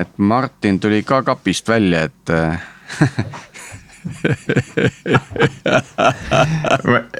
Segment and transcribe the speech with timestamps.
[0.00, 2.30] et Martin tuli ka kapist välja, et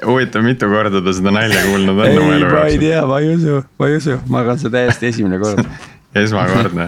[0.05, 2.85] huvitav, mitu korda ta seda nalja kuulnud on ei, oma elu ma ei jooksul?
[2.85, 5.59] tea, ma ei usu, ma ei usu, ma arvan, see täiesti esimene kord.
[6.23, 6.85] esmakordne.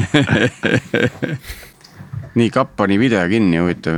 [2.38, 3.96] nii, kapp pani video kinni, huvitav.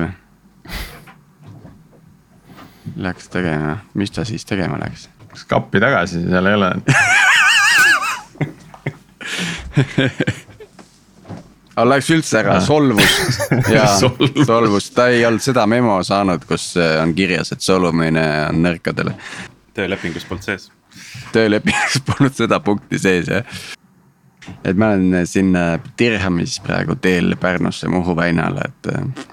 [3.03, 5.03] Läks tegema, mis ta siis tegema läks?
[5.33, 6.69] kas kappi tagasi, seal ei ole?
[11.73, 13.19] aga läks üldse ära, solvus
[13.75, 14.47] ja Solvus.
[14.47, 19.15] solvus, ta ei olnud seda memo saanud, kus äh, on kirjas, et solvumine on nõrkadele.
[19.77, 20.71] töölepingus polnud sees.
[21.33, 23.63] töölepingus polnud seda punkti sees jah.
[24.65, 25.55] et ma olen siin
[25.99, 29.31] Dirhamis praegu teel Pärnusse Muhu väinale, et äh,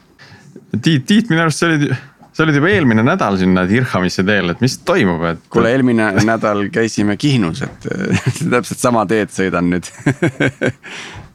[0.69, 1.87] Tiit, Tiit, minu arust sa olid,
[2.31, 5.47] sa olid juba eelmine nädal sinna Dirhamisse teel, et mis toimub, et.
[5.51, 9.89] kuule, eelmine nädal käisime Kihnus, et äh, täpselt sama teed sõidan nüüd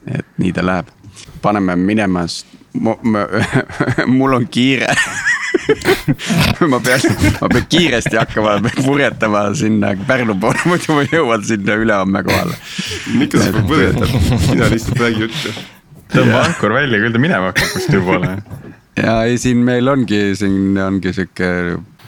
[0.07, 0.89] et nii ta läheb,
[1.45, 3.29] paneme minema, sest mu- mu-
[4.17, 4.89] mul on kiire
[6.71, 6.99] ma pean,
[7.39, 12.57] ma pean kiiresti hakkama purjetama sinna Pärnu poole, muidu ma jõuan sinna ülehomme kohale.
[13.15, 14.11] miks sa põletad,
[14.51, 15.53] mina lihtsalt räägin juttu.
[16.13, 18.33] tõmba ankur välja, küll ta minema hakkab kuskile poole.
[18.99, 21.49] ja ei, siin meil ongi, siin ongi sihuke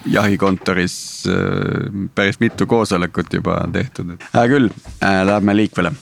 [0.07, 0.97] jahikontoris
[1.31, 4.69] äh, päris mitu koosolekut juba tehtud, et hea küll
[5.01, 5.95] äh,, lähme liikvele.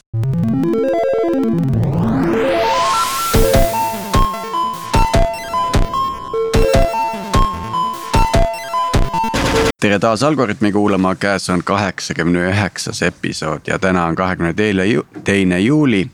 [9.85, 15.05] Tere taas Algorütmi kuulama, käes on kaheksakümne üheksas episood ja täna on kahekümne teine ju-,
[15.23, 16.09] teine juuli.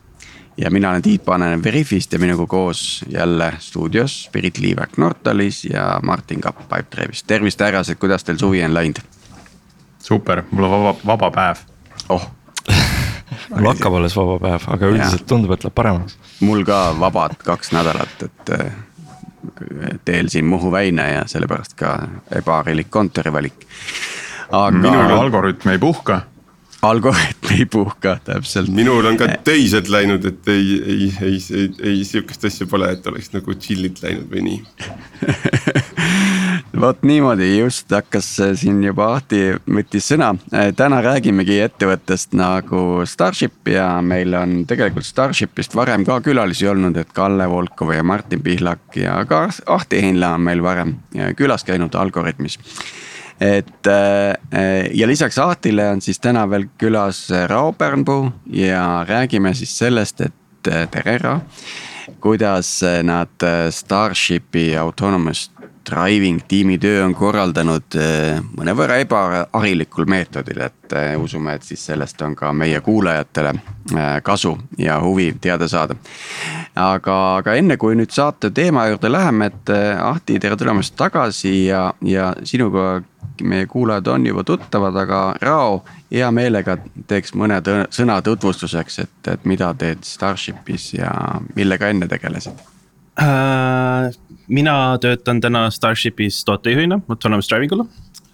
[0.57, 5.99] ja mina olen Tiit Paananen Veriffist ja minuga koos jälle stuudios Pirit Liivak Nortalis ja
[6.03, 7.23] Martin Kapp Pipedrive'ist.
[7.27, 8.99] tervist, härrased, kuidas teil suvi on läinud?
[10.03, 11.63] super, mul on vaba, vaba päev.
[12.09, 12.27] oh,
[13.55, 16.17] mul hakkab alles vaba päev, aga üldiselt tundub, et läheb paremaks.
[16.39, 18.55] mul ka vabad kaks nädalat, et
[20.05, 21.95] teel siin Muhu väina ja sellepärast ka
[22.35, 23.65] ebaharilik kontorivalik.
[24.71, 26.21] minul aga algoritm ei puhka.
[26.81, 28.69] algoritm ei puhka täpselt.
[28.69, 33.07] minul on ka töised läinud, et ei, ei, ei, ei, ei sihukest asja pole, et
[33.07, 34.63] oleks nagu chill'ilt läinud või nii.
[36.81, 40.31] vot niimoodi just hakkas äh, siin juba Ahti võttis sõna.
[40.77, 47.13] täna räägimegi ettevõttest nagu Starship ja meil on tegelikult Starshipist varem ka külalisi olnud, et
[47.13, 50.97] Kalle Volkov ja Martin Pihlak ja ka Ahti Heinla on meil varem
[51.37, 52.57] külas käinud Algorütmis
[53.41, 59.77] et äh, ja lisaks Ahtile on siis täna veel külas Rao Pärnpuu ja räägime siis
[59.77, 61.41] sellest, et äh, tere Rao.
[62.19, 65.51] kuidas nad äh, Starshipi autonomous
[65.89, 67.97] driving tiimi töö on korraldanud
[68.57, 73.53] mõnevõrra ebaharilikul meetodil, et usume, et siis sellest on ka meie kuulajatele
[74.23, 75.95] kasu ja huvi teada saada.
[76.75, 81.93] aga, aga enne kui nüüd saate teema juurde läheme, et Ahti, tere tulemast tagasi ja,
[82.01, 83.01] ja sinuga
[83.43, 86.77] meie kuulajad on juba tuttavad, aga Rao hea meelega
[87.07, 91.13] teeks mõned sõna tutvustuseks, et, et mida teed Starshipis ja
[91.55, 92.61] millega enne tegelesid?
[94.51, 97.85] Mina töötan täna Starshipis tootejuhina autonomous driving ul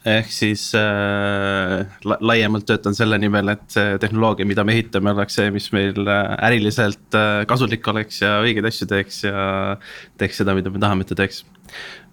[0.07, 5.37] ehk siis äh, la laiemalt töötan selle nimel, et see tehnoloogia, mida me ehitame, oleks
[5.39, 9.41] see, mis meil äriliselt äh, kasulik oleks ja õigeid asju teeks ja
[10.21, 11.43] teeks seda, mida me tahame, et ta teeks.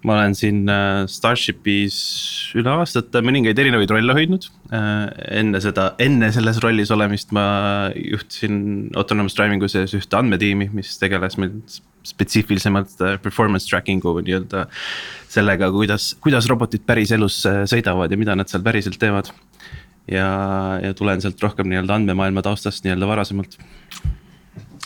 [0.05, 1.97] Ma olen siin äh, Starshipis
[2.57, 5.09] üle aastate mõningaid erinevaid rolle hoidnud äh,.
[5.41, 7.45] enne seda, enne selles rollis olemist ma
[7.95, 8.57] juhtisin
[8.97, 11.57] autonomous driving'u sees ühte andmetiimi, mis tegeles meil
[12.05, 14.67] spetsiifilisemalt äh, performance tracking'u nii-öelda
[15.35, 17.41] sellega, kuidas, kuidas robotid päriselus
[17.71, 19.31] sõidavad ja mida nad seal päriselt teevad.
[20.11, 20.27] ja,
[20.83, 23.57] ja tulen sealt rohkem nii-öelda andmemaailma taustast nii-öelda varasemalt.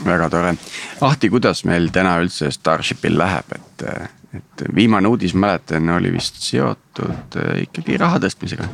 [0.05, 0.55] väga tore,
[1.03, 3.85] Ahti, kuidas meil täna üldse Starshipil läheb, et,
[4.35, 8.69] et viimane uudis, mäletan, oli vist seotud äh, ikkagi raha tõstmisega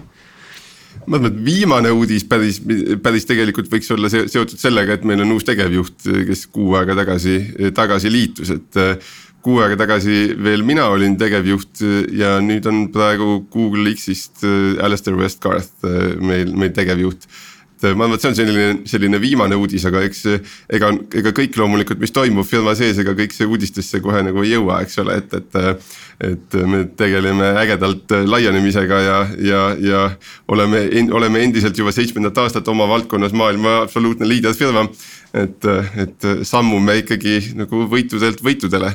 [1.05, 2.61] ma arvan, et viimane uudis päris,
[3.03, 7.37] päris tegelikult võiks olla seotud sellega, et meil on uus tegevjuht, kes kuu aega tagasi,
[7.75, 8.83] tagasi liitus, et.
[9.45, 11.83] kuu aega tagasi veel mina olin tegevjuht
[12.17, 14.41] ja nüüd on praegu Google X-ist
[14.81, 15.85] Alistair Westgarth
[16.17, 17.27] meil, meil tegevjuht
[17.85, 20.91] et ma arvan, et see on selline, selline viimane uudis, aga eks ega,
[21.21, 24.81] ega kõik loomulikult, mis toimub firma sees, ega kõik see uudistesse kohe nagu ei jõua,
[24.85, 25.61] eks ole, et, et.
[26.25, 30.03] et me tegeleme ägedalt laienemisega ja, ja, ja
[30.47, 34.87] oleme, oleme endiselt juba seitsmendat aastat oma valdkonnas maailma absoluutne liiderfirma.
[35.35, 35.65] et,
[35.99, 38.93] et sammume ikkagi nagu võitudelt võitudele,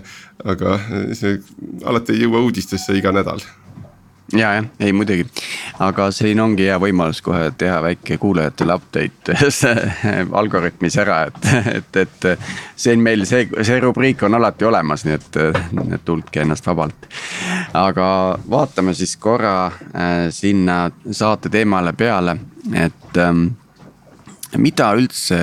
[0.49, 0.79] aga
[1.13, 1.37] see
[1.85, 3.45] alati ei jõua uudistesse iga nädal
[4.33, 5.27] ja, jah, ei muidugi,
[5.83, 9.37] aga siin ongi hea võimalus kohe teha väike kuulajatele update
[10.41, 12.51] algoritmis ära, et, et, et.
[12.77, 17.09] see on meil see, see rubriik on alati olemas, nii et, et tundke ennast vabalt.
[17.75, 18.07] aga
[18.51, 22.37] vaatame siis korra äh, sinna saate teemale peale,
[22.75, 23.49] et ähm,
[24.59, 25.39] mida üldse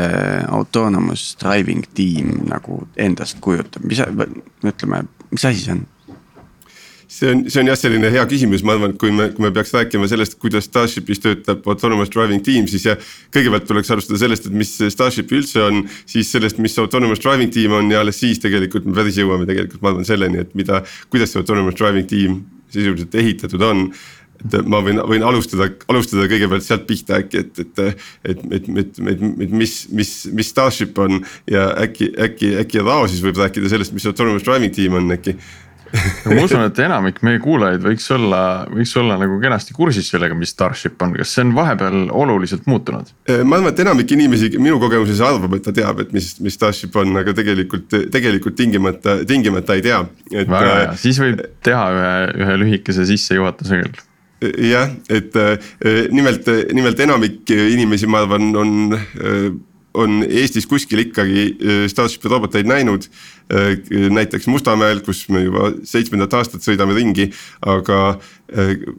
[0.52, 4.02] autonomous driving tiim nagu endast kujutab, mis,
[4.64, 5.86] ütleme, mis asi see on?
[7.18, 9.52] See on, see on jah, selline hea küsimus, ma arvan, et kui me, kui me
[9.56, 12.86] peaks rääkima sellest, kuidas Starshipis töötab autonomous driving tiim, siis
[13.34, 17.74] kõigepealt tuleks alustada sellest, et mis Starship üldse on, siis sellest, mis autonomous driving tiim
[17.80, 20.84] on ja alles siis tegelikult me päris jõuame tegelikult, ma arvan selleni, et mida,
[21.14, 22.44] kuidas see autonomous driving tiim
[22.74, 23.90] sisuliselt ehitatud on.
[24.38, 28.68] Et ma võin, võin alustada, alustada kõigepealt sealt pihta äkki, et, et, et, et, et,
[28.84, 33.72] et, et mis, mis, mis Starship on ja äkki, äkki, äkki Rao siis võib rääkida
[33.74, 35.34] sellest, mis autonomous driving tiim on äkki
[36.28, 38.42] ma usun, et enamik meie kuulajaid võiks olla,
[38.72, 43.14] võiks olla nagu kenasti kursis sellega, mis Starship on, kas see on vahepeal oluliselt muutunud?
[43.44, 46.96] ma arvan, et enamik inimesi minu kogemuses arvab, et ta teab, et mis, mis Starship
[47.00, 50.04] on, aga tegelikult, tegelikult tingimata, tingimata ei tea.
[50.38, 52.14] väga hea, siis võib teha ühe,
[52.44, 54.06] ühe lühikese sissejuhatuse küll
[54.42, 55.34] jah, et
[56.14, 56.46] nimelt,
[56.78, 58.74] nimelt enamik inimesi, ma arvan, on
[59.98, 61.50] on Eestis kuskil ikkagi
[61.92, 63.10] Starshipi roboteid näinud.
[64.12, 67.30] näiteks Mustamäel, kus me juba seitsmendat aastat sõidame ringi,
[67.64, 68.18] aga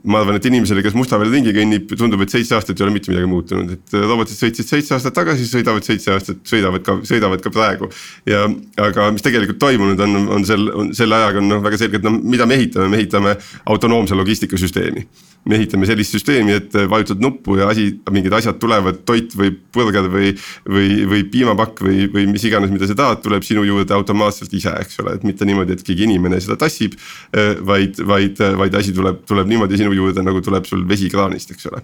[0.09, 3.13] ma arvan, et inimesele, kes Mustamäel ringi kõnnib, tundub, et seitse aastat ei ole mitte
[3.13, 7.53] midagi muutunud, et robotid sõitsid seitse aastat tagasi, sõidavad seitse aastat, sõidavad ka, sõidavad ka
[7.53, 7.91] praegu.
[8.29, 8.47] ja,
[8.89, 12.17] aga mis tegelikult toimunud on, on sel, on selle ajaga on noh, väga selgelt, no
[12.17, 13.37] mida me ehitame, me ehitame
[13.69, 15.09] autonoomse logistikasüsteemi
[15.49, 20.09] me ehitame sellist süsteemi, et vajutad nuppu ja asi, mingid asjad tulevad, toit või burger
[20.13, 20.33] või,
[20.69, 24.75] või, või piimapakk või, või mis iganes, mida sa tahad, tuleb sinu juurde automaatselt ise,
[24.83, 26.99] eks ole, et mitte niimoodi, et keegi inimene seda tassib.
[27.65, 31.71] vaid, vaid, vaid asi tuleb, tuleb niimoodi sinu juurde, nagu tuleb sul vesi kraanist, eks
[31.71, 31.83] ole.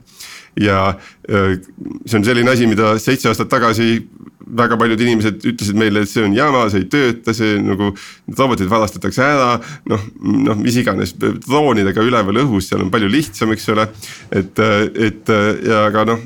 [0.61, 0.95] ja
[1.27, 4.05] see on selline asi, mida seitse aastat tagasi
[4.45, 7.93] väga paljud inimesed ütlesid meile, et see on jama, see ei tööta, see nagu.
[8.35, 9.59] robotid varastatakse ära,
[9.89, 13.87] noh, noh, mis iganes droonidega üleval õhus, seal on palju lihtsam, eks ole.
[14.35, 14.63] et,
[15.09, 15.33] et
[15.69, 16.23] ja aga noh,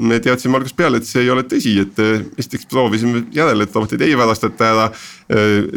[0.00, 2.00] me teadsime algusest peale, et see ei ole tõsi, et
[2.40, 4.88] esiteks proovisime järele, et roboteid ei varastata ära.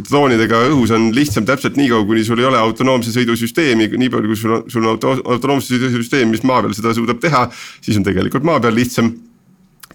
[0.09, 4.11] droonidega õhus on lihtsam täpselt nii kaua, kuni sul ei ole autonoomse sõidu süsteemi, nii
[4.11, 7.21] palju kui sul on, sul on auto, autonoomse sõidu süsteem, mis maa peal seda suudab
[7.23, 7.45] teha,
[7.85, 9.13] siis on tegelikult maa peal lihtsam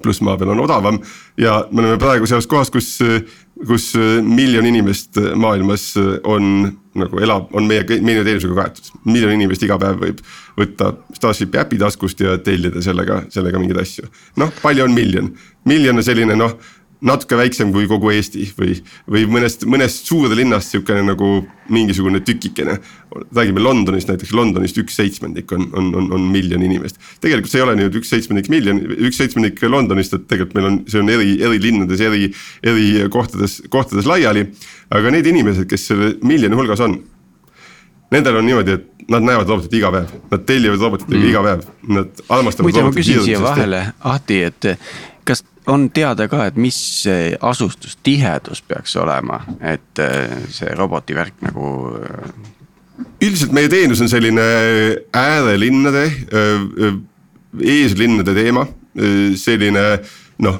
[0.03, 1.01] pluss maa peal on odavam
[1.41, 2.99] ja me oleme praegu selles kohas, kus,
[3.67, 3.91] kus
[4.25, 5.93] miljon inimest maailmas
[6.25, 8.91] on nagu elab, on meie, meie teenusega kaetud.
[9.05, 10.23] miljon inimest iga päev võib
[10.59, 14.09] võtta Starshipi äpi taskust ja tellida sellega, sellega mingeid asju.
[14.43, 15.31] noh, palju on miljon,
[15.71, 16.57] miljon on selline noh
[17.07, 18.75] natuke väiksem kui kogu Eesti või,
[19.09, 21.31] või mõnest, mõnest suurlinnast sihukene nagu
[21.73, 22.79] mingisugune tükikene.
[23.37, 27.01] räägime Londonist näiteks, Londonist üks seitsmendik on, on, on, on miljon inimest.
[27.21, 30.79] tegelikult see ei ole nüüd üks seitsmendik miljon, üks seitsmendik Londonist, et tegelikult meil on,
[30.89, 32.29] see on eri, eri linnades, eri,
[32.63, 34.51] eri kohtades, kohtades laiali.
[34.91, 36.99] aga need inimesed, kes selle miljoni hulgas on.
[38.11, 41.29] Nendel on niimoodi, et nad näevad robotit iga päev, nad tellivad robotitega mm.
[41.31, 42.67] iga päev, nad armastavad.
[42.67, 44.67] muide, ma küsin siia vahele, Ahti, et
[45.25, 51.45] kas on teada ka, et mis see asustustihedus peaks olema, et äh, see roboti värk
[51.47, 51.67] nagu.
[52.01, 52.33] Äh,
[53.25, 54.43] üldiselt meie teenus on selline
[55.17, 56.03] äärelinnade,
[56.37, 56.99] äh,
[57.61, 58.67] eeslinnade teema,
[59.39, 59.85] selline
[60.43, 60.59] noh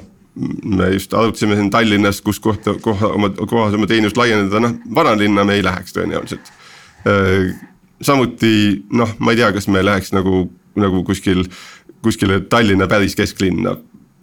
[0.63, 5.43] me just arutasime siin Tallinnas, kus kohta, koha, oma, kohas oma teenust laiendada, noh vanalinna
[5.47, 6.51] me ei läheks tõenäoliselt.
[8.01, 8.53] samuti
[8.95, 10.45] noh, ma ei tea, kas me läheks nagu,
[10.79, 11.43] nagu kuskil,
[12.01, 13.75] kuskile Tallinna päris kesklinna,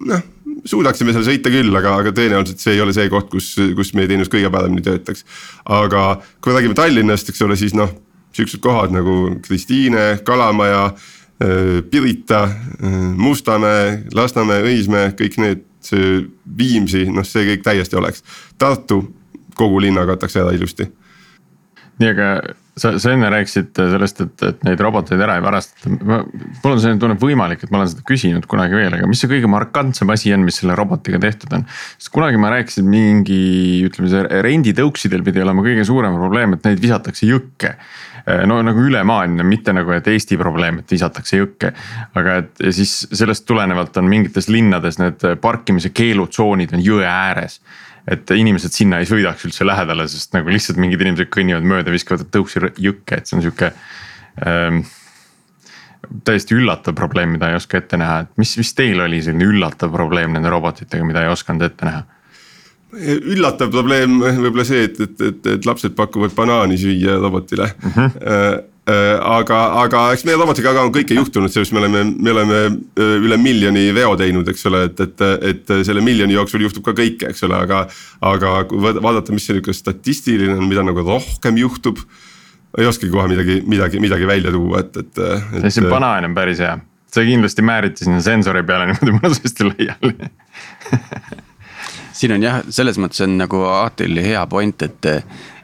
[0.08, 0.24] noh
[0.68, 4.10] suudaksime seal sõita küll, aga, aga tõenäoliselt see ei ole see koht, kus, kus meie
[4.10, 5.24] teenus kõige paremini töötaks.
[5.64, 6.04] aga
[6.40, 7.92] kui me räägime Tallinnast, eks ole, siis noh,
[8.36, 10.84] siuksed kohad nagu Kristiine, Kalamaja,
[11.42, 15.64] äh, Pirita, äh, Mustamäe, Lasnamäe, Õismäe, kõik need,
[16.58, 18.24] Viimsi, noh, see kõik täiesti oleks.
[18.60, 18.98] Tartu,
[19.56, 20.88] kogu linna kataks ära ilusti.
[21.98, 22.26] nii, aga
[22.80, 25.92] sa, sa enne rääkisid sellest, et, et neid roboteid ära ei varastata.
[25.92, 29.22] mul on selline tunne, et võimalik, et ma olen seda küsinud kunagi veel, aga mis
[29.22, 31.66] see kõige markantsem asi on, mis selle robotiga tehtud on?
[31.96, 33.40] sest kunagi ma rääkisin mingi,
[33.88, 37.74] ütleme see renditõuksidel pidi olema kõige suurem probleem, et neid visatakse jõkke
[38.48, 41.72] no nagu ülemaailmne, mitte nagu, et Eesti probleem, et visatakse jõkke.
[42.18, 47.60] aga et siis sellest tulenevalt on mingites linnades need parkimise keelutsoonid on jõe ääres
[48.08, 52.30] et inimesed sinna ei sõidaks üldse lähedale, sest nagu lihtsalt mingid inimesed kõnnivad mööda, viskavad
[52.34, 53.72] tõuksi jõkke, et see on sihuke
[54.46, 54.84] ähm,.
[56.24, 59.92] täiesti üllatav probleem, mida ei oska ette näha, et mis, mis teil oli selline üllatav
[59.92, 62.06] probleem nende robotitega, mida ei osanud ette näha?
[62.88, 67.90] üllatav probleem võib-olla see, et, et, et, et lapsed pakuvad banaani süüa robotile mm.
[67.90, 68.62] -hmm.
[68.88, 72.60] Aga, aga eks meie robotiga ka on kõike juhtunud, sellest me oleme, me oleme
[72.96, 77.32] üle miljoni veo teinud, eks ole, et, et, et selle miljoni jooksul juhtub ka kõike,
[77.32, 77.84] eks ole, aga.
[78.24, 82.00] aga kui vaadata, mis see nihuke statistiline on, mida nagu rohkem juhtub.
[82.78, 85.20] ei oskagi kohe midagi, midagi, midagi välja tuua, et, et,
[85.58, 85.68] et.
[85.72, 86.76] see banaan on päris hea,
[87.12, 90.14] see kindlasti määriti sinna sensori peale niimoodi mõnusasti laiali
[92.18, 95.08] siin on jah, selles mõttes on nagu Aatil hea point, et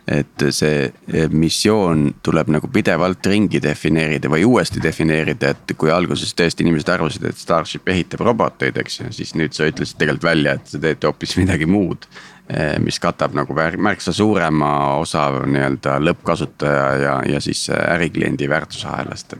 [0.05, 6.65] et see missioon tuleb nagu pidevalt ringi defineerida või uuesti defineerida, et kui alguses tõesti
[6.65, 10.69] inimesed arvasid, et Starship ehitab roboteid, eks ju, siis nüüd sa ütlesid tegelikult välja, et
[10.69, 12.09] sa teed hoopis midagi muud.
[12.85, 19.33] mis katab nagu märksa suurema osa nii-öelda lõppkasutaja ja, ja siis ärikliendi väärtusahelast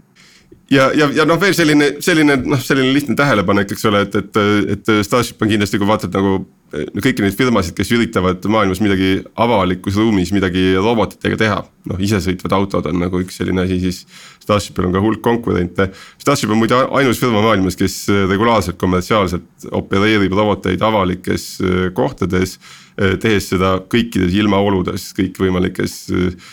[0.75, 4.43] ja, ja, ja noh, veel selline, selline noh, selline lihtne tähelepanek, eks ole, et, et,
[4.77, 6.43] et Starship on kindlasti, kui vaatad nagu
[6.75, 11.63] kõiki neid firmasid, kes üritavad maailmas midagi avalikus ruumis midagi robotitega teha.
[11.85, 13.99] noh, isesõitvad autod on nagu üks selline asi, siis
[14.41, 15.91] Starshipil on ka hulk konkurente.
[16.23, 22.57] Starship on muide ainus firma maailmas, kes regulaarselt kommertsiaalselt opereerib roboteid avalikes äh, kohtades.
[22.95, 26.53] Äh, tehes seda kõikides ilmaoludes, kõikvõimalikes äh,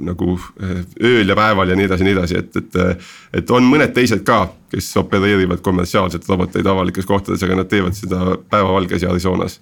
[0.00, 0.34] nagu
[1.00, 3.06] ööl ja päeval ja nii edasi ja nii edasi, et, et.
[3.40, 4.42] et on mõned teised ka,
[4.72, 9.60] kes opereerivad kommertsiaalselt roboteid avalikes kohtades, aga nad teevad seda päevavalges ja Arizonas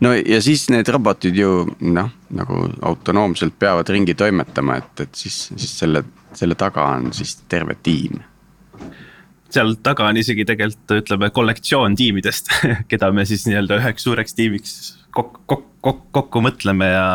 [0.00, 5.50] no ja siis need robotid ju noh, nagu autonoomselt peavad ringi toimetama, et, et siis,
[5.56, 6.04] siis selle,
[6.36, 8.20] selle taga on siis terve tiim
[9.52, 12.50] seal taga on isegi tegelikult ütleme kollektsioon tiimidest,
[12.90, 14.76] keda me siis nii-öelda üheks suureks tiimiks
[15.16, 15.40] kokku,
[15.80, 17.06] kokku, kokku mõtleme ja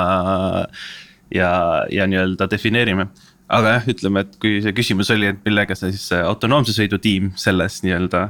[1.36, 1.52] ja,
[1.92, 3.08] ja nii-öelda defineerime.
[3.52, 7.34] aga jah, ütleme, et kui see küsimus oli, et millega see siis autonoomse sõidu tiim
[7.36, 8.22] selles nii-öelda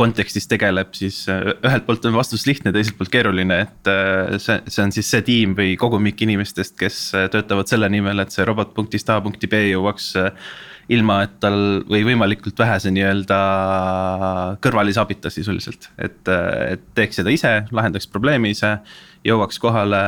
[0.00, 4.56] kontekstis tegeleb, siis äh, ühelt poolt on vastus lihtne, teiselt poolt keeruline, et äh, see,
[4.72, 8.48] see on siis see tiim või kogumik inimestest, kes äh, töötavad selle nimel, et see
[8.48, 10.14] robot punktist A punkti B jõuaks
[10.92, 13.38] ilma, et tal või võimalikult vähese nii-öelda
[14.64, 18.78] kõrvalise abita sisuliselt, et, et teeks seda ise, lahendaks probleemi ise
[19.26, 20.00] jõuaks kohale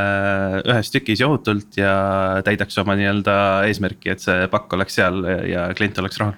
[0.65, 1.93] ühes tükis ja ohutult ja
[2.47, 3.37] täidaks oma nii-öelda
[3.69, 6.35] eesmärki, et see pakk oleks seal ja klient oleks rahul.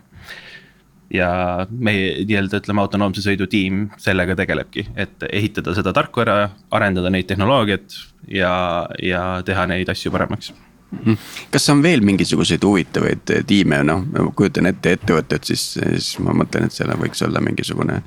[1.12, 1.30] ja
[1.70, 7.98] meie nii-öelda ütleme, autonoomse sõidu tiim sellega tegelebki, et ehitada seda tarkvara, arendada neid tehnoloogiat
[8.28, 10.52] ja, ja teha neid asju paremaks
[10.90, 11.16] mhm.
[11.54, 16.68] kas on veel mingisuguseid huvitavaid tiime, noh, ma kujutan ette ettevõtet, siis, siis ma mõtlen,
[16.68, 18.02] et seal võiks olla mingisugune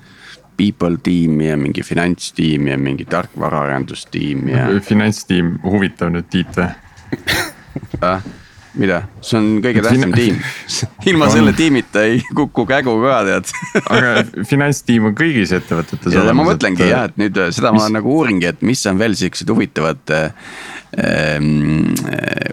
[0.60, 4.68] people tiim ja mingi finantstiim ja mingi tarkvaraarendustiim ja.
[4.84, 6.70] finantstiim, huvitav nüüd Tiit või
[8.12, 8.22] ah,?
[8.80, 10.38] mida, see on kõige tähtsam tiim
[11.10, 11.34] ilma on.
[11.34, 13.54] selle tiimita ei kuku kägu ka tead
[13.96, 16.38] aga finantstiim on kõigis ettevõtetes olemas.
[16.38, 16.92] ma mõtlengi et...
[16.92, 17.82] jah, et nüüd seda mis...
[17.82, 21.96] ma nagu uuringi, et mis on veel siuksed huvitavad ähm,.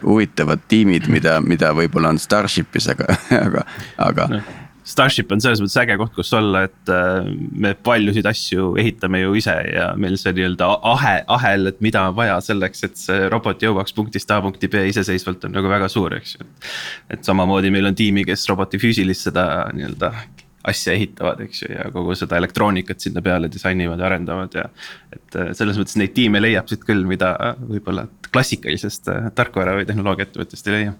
[0.04, 3.10] huvitavad tiimid, mida, mida võib-olla on Starshipis, aga,
[3.42, 3.66] aga,
[4.08, 4.44] aga no
[4.86, 7.26] Starship on selles mõttes äge koht, kus olla, et äh,
[7.58, 12.16] me paljusid asju ehitame ju ise ja meil see nii-öelda ahe, ahel, et mida on
[12.18, 16.14] vaja selleks, et see robot jõuaks punktist A punkti B iseseisvalt on nagu väga suur,
[16.20, 16.46] eks ju.
[17.10, 20.12] et samamoodi meil on tiimi, kes roboti füüsilist seda nii-öelda
[20.66, 24.68] asja ehitavad, eks ju, ja kogu seda elektroonikat sinna peale disainivad ja arendavad ja.
[25.14, 29.90] et äh, selles mõttes neid tiime leiab siit küll, mida võib-olla klassikalisest äh, tarkvara või
[29.90, 30.96] tehnoloogia ettevõttest ei leia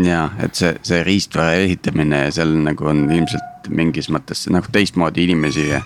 [0.00, 5.68] ja et see, see riistvara ehitamine seal nagu on ilmselt mingis mõttes nagu teistmoodi inimesi
[5.68, 5.82] ja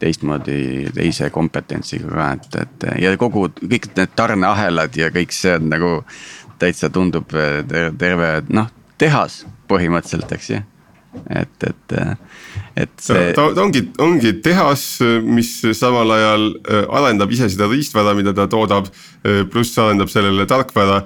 [0.00, 5.68] teistmoodi, teise kompetentsiga ka, et, et ja kogu kõik need tarneahelad ja kõik see on
[5.72, 5.92] nagu
[6.60, 10.62] täitsa tundub terve, terve noh, tehas põhimõtteliselt, eks ju
[11.30, 11.94] et, et,
[12.76, 13.30] et see.
[13.36, 14.84] ta, ta ongi, ongi tehas,
[15.26, 18.90] mis samal ajal äh, arendab ise seda riistvara, mida ta toodab.
[19.24, 21.02] Äh, pluss arendab sellele tarkvara,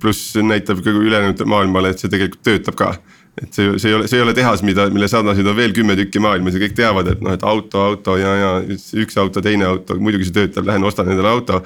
[0.00, 2.92] pluss näitab ka ülejäänud maailmale, et see tegelikult töötab ka
[3.38, 5.94] et see, see ei ole, see ei ole tehas, mida, mille sarnaseid on veel kümme
[5.98, 8.50] tükki maailmas ja kõik teavad, et noh, et auto, auto ja, ja
[9.00, 11.62] üks auto, teine auto, muidugi see töötab, lähen ostan endale auto.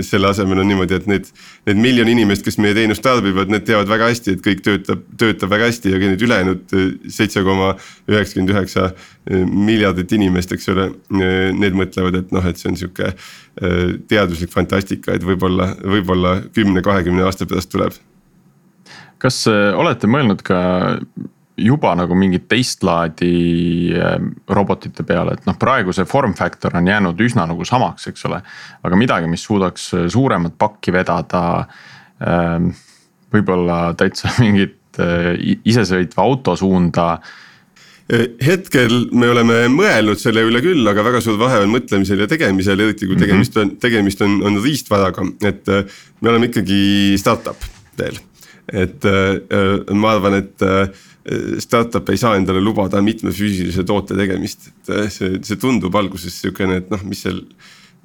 [0.00, 1.26] selle asemel on niimoodi, et need,
[1.68, 5.52] need miljon inimest, kes meie teenust tarbivad, need teavad väga hästi, et kõik töötab, töötab
[5.52, 6.76] väga hästi ja need ülejäänud
[7.12, 7.74] seitse koma
[8.08, 8.90] üheksakümmend üheksa
[9.52, 10.90] miljardit inimest, eks ole.
[11.60, 13.12] Need mõtlevad, et noh, et see on sihuke
[14.08, 18.00] teaduslik fantastika, et võib-olla, võib-olla kümne, kahekümne aasta pärast tuleb
[19.20, 20.60] kas äh, olete mõelnud ka
[21.60, 26.88] juba nagu mingit teist laadi ähm, robotite peale, et noh, praegu see form factor on
[26.88, 28.40] jäänud üsna nagu samaks, eks ole.
[28.86, 31.66] aga midagi, mis suudaks äh, suuremat pakki vedada.
[32.20, 32.72] Ähm,
[33.32, 37.12] võib-olla täitsa mingit äh, isesõitva auto suunda
[38.10, 42.82] hetkel me oleme mõelnud selle üle küll, aga väga suur vahe on mõtlemisel ja tegemisel,
[42.82, 46.80] eriti kui tegemist on, tegemist on, on riistvaraga, et me oleme ikkagi
[47.22, 48.18] startup teel
[48.68, 50.88] et äh, ma arvan, et äh,
[51.60, 56.40] startup ei saa endale lubada mitme füüsilise toote tegemist, et äh, see, see tundub alguses
[56.42, 57.44] sihukene, et noh, mis seal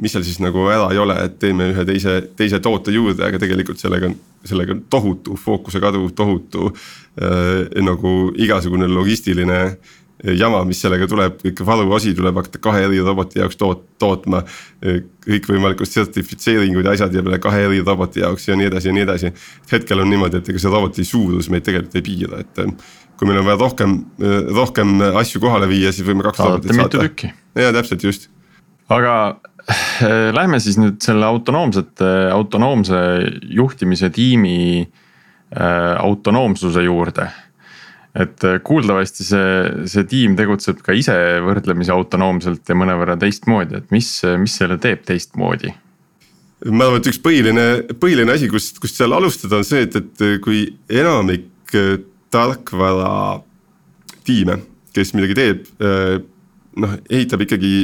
[0.01, 3.39] mis seal siis nagu ära ei ole, et teeme ühe teise, teise toote juurde, aga
[3.39, 9.61] tegelikult sellega on, sellega on tohutu fookuse kadu, tohutu äh, nagu igasugune logistiline
[10.23, 14.43] jama, mis sellega tuleb, kõiki valuosi tuleb hakata kahe eri roboti jaoks toot-, tootma.
[15.25, 19.33] kõikvõimalikud sertifitseeringud ja asjad jääb kahe eri roboti jaoks ja nii edasi ja nii edasi.
[19.71, 22.63] hetkel on niimoodi, et ega see roboti suurus meid tegelikult ei piira, et
[23.17, 23.97] kui meil on vaja rohkem,
[24.55, 27.31] rohkem asju kohale viia, siis võime kaks robotit saata.
[27.59, 28.29] ja täpselt just.
[28.89, 29.15] aga
[29.67, 33.01] äh, lähme siis nüüd selle autonoomsete, autonoomse
[33.49, 37.31] juhtimise tiimi äh, autonoomsuse juurde
[38.15, 39.47] et äh, kuuldavasti see,
[39.91, 44.09] see tiim tegutseb ka ise võrdlemisi autonoomselt ja mõnevõrra teistmoodi, et mis,
[44.41, 45.73] mis selle teeb teistmoodi?
[46.65, 47.65] ma arvan, et üks põhiline,
[48.01, 51.99] põhiline asi, kust, kust seal alustada on see, et, et kui enamik äh,
[52.33, 53.41] tarkvara
[54.25, 54.61] tiime,
[54.95, 56.17] kes midagi teeb, äh,
[56.79, 57.75] noh ehitab ikkagi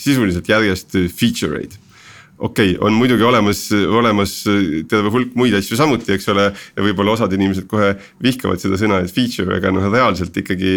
[0.00, 1.76] sisuliselt järjest feature eid
[2.40, 4.34] okei okay,, on muidugi olemas, olemas
[4.88, 6.48] terve hulk muid asju samuti, eks ole.
[6.76, 7.92] ja võib-olla osad inimesed kohe
[8.24, 10.74] vihkavad seda sõna, et feature, aga noh, reaalselt ikkagi,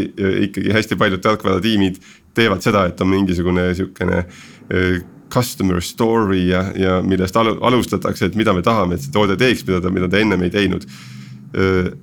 [0.49, 2.01] ikkagi hästi paljud tarkvaratiimid
[2.35, 5.03] teevad seda, et on mingisugune sihukene eh,
[5.33, 9.81] customer story ja, ja millest alustatakse, et mida me tahame, et see toode teeks, mida
[9.81, 10.85] ta, mida ta ennem ei teinud.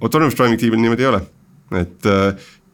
[0.01, 1.21] Autonomous driving tiimil niimoodi ei ole,
[1.79, 2.09] et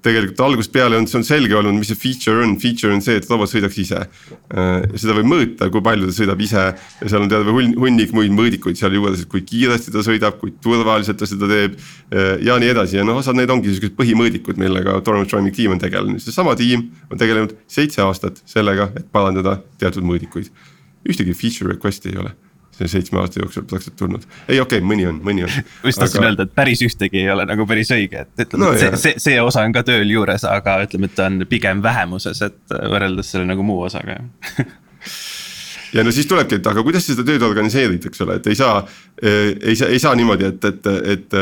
[0.07, 3.19] tegelikult algusest peale on, see on selge olnud, mis see feature on, feature on see,
[3.21, 4.03] et robot sõidaks ise.
[4.07, 8.35] Äh, seda võib mõõta, kui palju ta sõidab ise ja seal on terve hunnik muid
[8.37, 11.77] mõõdikuid sealjuures, et kui kiiresti ta sõidab, kui turvaliselt ta seda teeb.
[12.15, 15.77] Äh, ja nii edasi ja noh, osad need ongi siuksed põhimõõdikud, millega autonomous driving tiim
[15.77, 20.51] on tegelenud, seesama tiim on tegelenud seitse aastat sellega, et parandada teatud mõõdikuid.
[21.07, 22.35] ühtegi feature request'i ei ole
[22.77, 24.27] selle seitsme aasta jooksul praktiliselt tulnud.
[24.49, 25.53] ei, okei okay,, mõni on, mõni on.
[25.83, 26.31] ma just tahtsin aga...
[26.31, 29.23] öelda, et päris ühtegi ei ole nagu päris õige, et ütleme no,, et see, see,
[29.29, 33.33] see osa on ka tööl juures, aga ütleme, et ta on pigem vähemuses, et võrreldes
[33.33, 34.21] selle nagu muu osaga
[35.97, 38.59] ja no siis tulebki, et aga kuidas sa seda tööd organiseerid, eks ole, et ei
[38.59, 38.81] saa,
[39.23, 41.39] ei saa, ei saa niimoodi, et, et, et,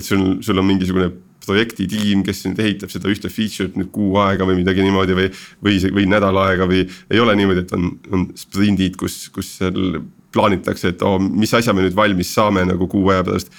[0.00, 1.12] et sul, sul on mingisugune
[1.44, 5.30] projektitiim, kes nüüd ehitab seda ühte feature'it nüüd kuu aega või midagi niimoodi või,
[5.64, 10.00] või, või nädal aega või ei ole niimoodi, et on, on sprindid, kus, kus seal
[10.34, 13.54] plaanitakse, et oh,, mis asja me nüüd valmis saame nagu kuu aja pärast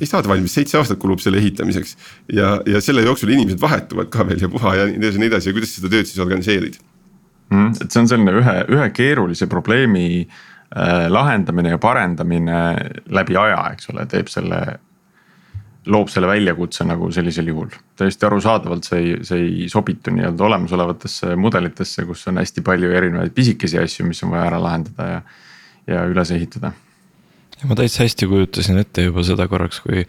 [0.00, 1.96] ei saada valmis, seitse aastat kulub selle ehitamiseks.
[2.32, 5.30] ja, ja selle jooksul inimesed vahetuvad ka veel ja puha ja nii edasi ja nii
[5.32, 6.76] edasi ja kuidas seda tööd siis organiseerid
[7.50, 7.72] mm,?
[7.84, 12.60] et see on selline ühe, ühe keerulise probleemi äh, lahendamine ja parendamine
[13.14, 14.60] läbi aja, eks ole, teeb selle.
[15.88, 21.36] loob selle väljakutse nagu sellisel juhul, täiesti arusaadavalt see ei, see ei sobitu nii-öelda olemasolevatesse
[21.40, 25.22] mudelitesse, kus on hästi palju erinevaid pisikesi asju, mis on vaja ära lahendada ja
[25.88, 26.72] ja üles ehitada.
[27.64, 30.04] ma täitsa hästi kujutasin ette juba seda korraks, kui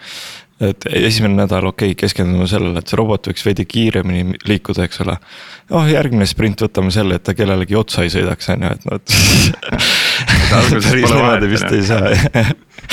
[0.60, 5.02] et esimene nädal, okei okay,, keskendume sellele, et see robot võiks veidi kiiremini liikuda, eks
[5.06, 5.16] ole.
[5.72, 9.00] oh, järgmine sprint, võtame selle, et ta kellelegi otsa ei sõidaks, on ju, et noh,
[9.00, 9.14] et
[10.50, 12.12] päris niimoodi vist ei saa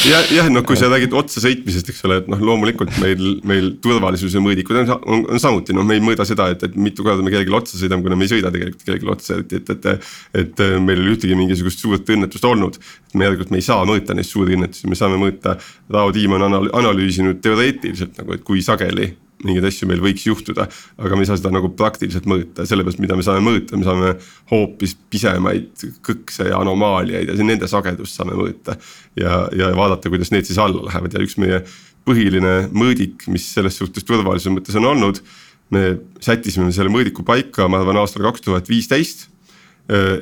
[0.04, 3.72] ja, jah, noh, kui sa räägid otsa sõitmisest, eks ole, et noh, loomulikult meil, meil
[3.82, 7.24] turvalisuse mõõdikud on, on, on samuti noh, me ei mõõda seda, et, et mitu korda
[7.24, 10.08] me kellelegi otsa sõidame, kuna me ei sõida tegelikult kellelegi otsa, et, et, et.
[10.42, 13.84] et meil ei ole ühtegi mingisugust suurt õnnetust olnud, et me järelikult me ei saa
[13.88, 15.56] mõõta neid suuri õnnetusi, me saame mõõta.
[15.92, 19.10] Rao tiim on analüüsinud teoreetiliselt nagu, et kui sageli
[19.44, 20.66] mingeid asju meil võiks juhtuda.
[20.96, 24.14] aga me ei saa seda nagu praktiliselt mõõta, sellepärast, mida me saame mõõta, me saame
[24.52, 28.78] hoopis pisemaid kõkse ja anomaaliaid ja nende sagedust saame mõõta.
[29.18, 31.62] ja, ja vaadata, kuidas need siis alla lähevad ja üks meie
[32.06, 35.22] põhiline mõõdik, mis selles suhtes turvalisuse mõttes on olnud.
[35.70, 39.28] me sättisime selle mõõdiku paika, ma arvan aastal kaks tuhat viisteist.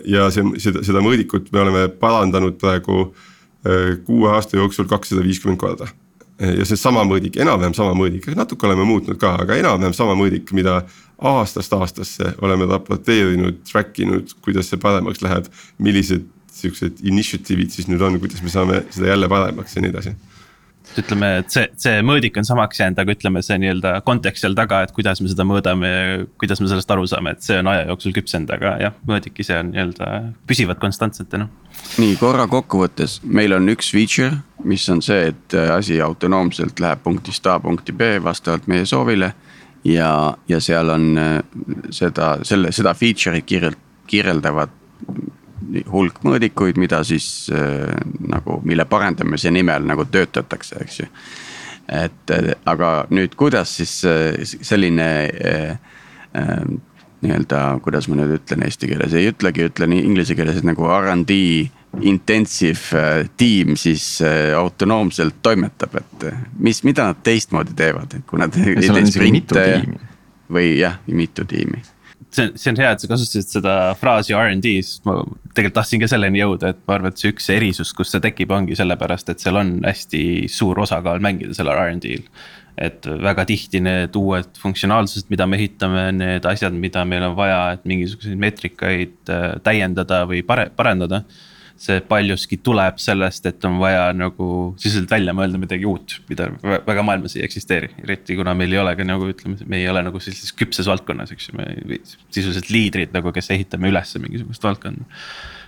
[0.04, 3.14] ja see, seda, seda mõõdikut me oleme parandanud praegu
[4.04, 5.86] kuue aasta jooksul kakssada viiskümmend korda
[6.40, 10.80] ja seesama mõõdik, enam-vähem sama mõõdik, natuke oleme muutnud ka, aga enam-vähem sama mõõdik, mida
[11.18, 15.46] aastast aastasse oleme raporteerinud, track inud, kuidas see paremaks läheb.
[15.78, 20.14] millised siuksed initiative'id siis nüüd on, kuidas me saame seda jälle paremaks ja nii edasi
[21.00, 24.82] ütleme, et see, see mõõdik on samaks jäänud, aga ütleme, see nii-öelda kontekst seal taga,
[24.84, 27.86] et kuidas me seda mõõdame ja kuidas me sellest aru saame, et see on aja
[27.88, 30.10] jooksul küpsenud, aga jah, mõõdik ise on nii-öelda
[30.48, 31.48] püsivad konstantsena.
[31.98, 37.46] nii korra kokkuvõttes, meil on üks feature, mis on see, et asi autonoomselt läheb punktist
[37.46, 39.34] A punkti B vastavalt meie soovile.
[39.84, 41.40] ja, ja seal on äh,
[41.90, 44.70] seda, selle, seda feature'it kirjeld-, kirjeldavad
[45.90, 47.92] hulk mõõdikuid, mida siis äh,
[48.28, 51.08] nagu, mille parendamise nimel nagu töötatakse, eks ju.
[51.88, 55.08] et äh, aga nüüd, kuidas siis äh, selline
[57.24, 61.36] nii-öelda, kuidas ma nüüd ütlen eesti keeles, ei ütlegi, ütlen inglise keeles nagu RD
[62.02, 63.04] intensive
[63.38, 64.18] tiim siis
[64.58, 66.26] autonoomselt toimetab, et
[66.58, 68.58] mis, mida nad teistmoodi teevad, et kui nad
[70.50, 71.84] või jah, mitu tiimi
[72.34, 75.20] see see on hea, et sa kasutasid seda fraasi RD, sest ma
[75.54, 78.52] tegelikult tahtsin ka selleni jõuda, et ma arvan, et see üks erisus, kus see tekib,
[78.54, 82.28] ongi sellepärast, et seal on hästi suur osakaal mängida sellel RD-l
[82.74, 87.58] et väga tihti need uued funktsionaalsused, mida me ehitame, need asjad, mida meil on vaja,
[87.76, 91.22] et mingisuguseid meetrikaid äh, täiendada või pare-, parendada.
[91.80, 94.46] See paljuski tuleb sellest, et on vaja nagu
[94.78, 97.90] sisuliselt välja mõelda midagi uut, mida väga maailmas ei eksisteeri.
[98.04, 101.34] eriti kuna meil ei ole ka nagu ütleme, me ei ole nagu sellises küpses valdkonnas,
[101.34, 101.98] eks ju, me
[102.30, 105.04] sisuliselt liidrid nagu, kes ehitame üles mingisugust valdkonda.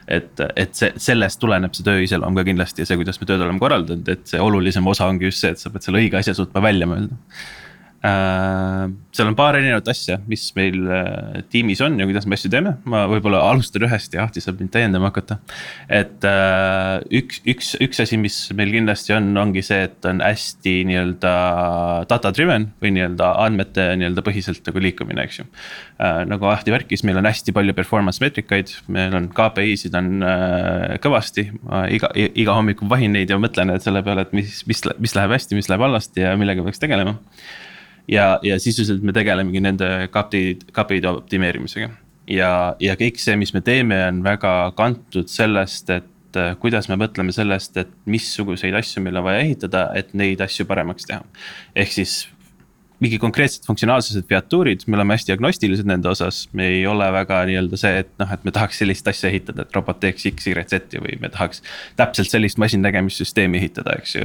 [0.07, 3.43] Et, et see, sellest tuleneb see töö iseloom ka kindlasti ja see, kuidas me tööd
[3.43, 6.37] oleme korraldanud, et see olulisem osa ongi just see, et sa pead selle õige asja
[6.39, 7.19] suutma välja mõelda
[8.07, 12.75] seal on paar erinevat asja, mis meil äh, tiimis on ja kuidas me asju teeme,
[12.89, 15.39] ma võib-olla alustan ühest ja Ahti saab mind täiendama hakata.
[15.89, 20.77] et äh, üks, üks, üks asi, mis meil kindlasti on, ongi see, et on hästi
[20.91, 21.35] nii-öelda
[22.11, 25.49] data driven või nii-öelda andmete nii-öelda põhiselt nagu liikumine, eks ju.
[26.31, 30.13] nagu Ahti värkis, meil on hästi palju performance meetrikaid, meil on KPI-sid on
[31.03, 31.49] kõvasti,
[31.97, 35.57] iga, iga hommiku vahin neid ja mõtlen selle peale, et mis, mis, mis läheb hästi,
[35.59, 37.17] mis läheb halvasti ja millega peaks tegelema
[38.09, 41.91] ja, ja sisuliselt me tegelemegi nende kapi, kapide optimeerimisega.
[42.31, 46.99] ja, ja kõik see, mis me teeme, on väga kantud sellest, et äh, kuidas me
[47.01, 51.23] mõtleme sellest, et missuguseid asju meil on vaja ehitada, et neid asju paremaks teha.
[51.75, 52.25] ehk siis
[53.03, 57.81] mingi konkreetsed funktsionaalsused, featuurid, me oleme hästi agnostilised nende osas, me ei ole väga nii-öelda
[57.81, 60.97] see, et noh, et me tahaks sellist asja ehitada, et robot teeks X, Y, Z
[61.05, 61.61] või me tahaks.
[61.97, 64.25] täpselt sellist masinnägemissüsteemi ehitada, eks ju,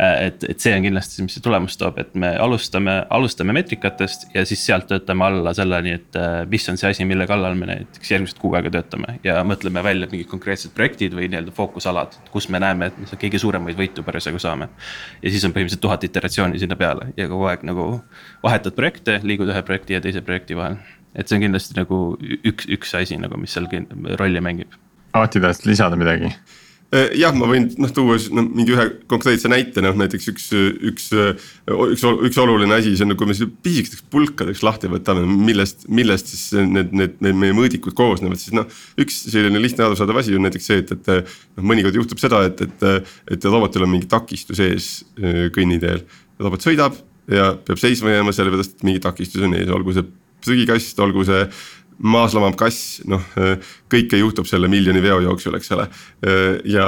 [0.00, 4.30] et, et see on kindlasti see, mis see tulemus toob, et me alustame, alustame meetrikatest
[4.34, 8.14] ja siis sealt töötame alla selleni, et mis on see asi, mille kallal me näiteks
[8.14, 9.18] järgmised kuu aega töötame.
[9.24, 13.38] ja mõtleme välja mingid konkreetsed projektid või nii-öelda fookusalad, kus me näeme, et me kõige
[13.42, 14.72] suuremaid võitu parasjagu saame.
[15.20, 17.89] ja siis on põhimõtteliselt tuhat iteratsiooni sinna peale ja kogu aeg nagu
[18.44, 20.78] vahetad projekte, liigud ühe projekti ja teise projekti vahel.
[21.14, 23.66] et see on kindlasti nagu üks, üks asi nagu, mis seal
[24.20, 24.76] rolli mängib.
[25.18, 26.30] Aati tahad lisada midagi?
[26.90, 30.46] Äh, jah, ma võin noh tuua noh mingi ühe konkreetse näite, noh näiteks üks,
[30.90, 31.04] üks,
[31.70, 36.48] üks, üks oluline asi, see on, kui me pisikesteks pulkadeks lahti võtame, millest, millest siis
[36.58, 38.66] need, need, need meie mõõdikud koosnevad, siis noh.
[38.98, 42.64] üks selline lihtne arusaadav asi on näiteks see, et, et noh, mõnikord juhtub seda, et,
[42.66, 44.90] et, et robotil on mingi takistus ees
[45.22, 46.02] äh, kõnniteel.
[46.42, 46.98] robot sõidab
[47.30, 50.06] ja peab seisma jääma sellepärast, et mingi takistus on ees, olgu see
[50.44, 51.44] prügikast, olgu see
[52.00, 53.24] maas lamav kass, noh
[53.92, 55.84] kõike juhtub selle miljoni veo jooksul, eks ole.
[56.64, 56.86] ja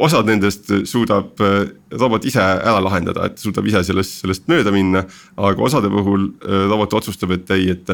[0.00, 1.40] osad nendest suudab
[1.92, 5.04] robot ise ära lahendada, et suudab ise sellest, sellest mööda minna.
[5.36, 6.30] aga osade puhul
[6.70, 7.92] robot otsustab, et ei, et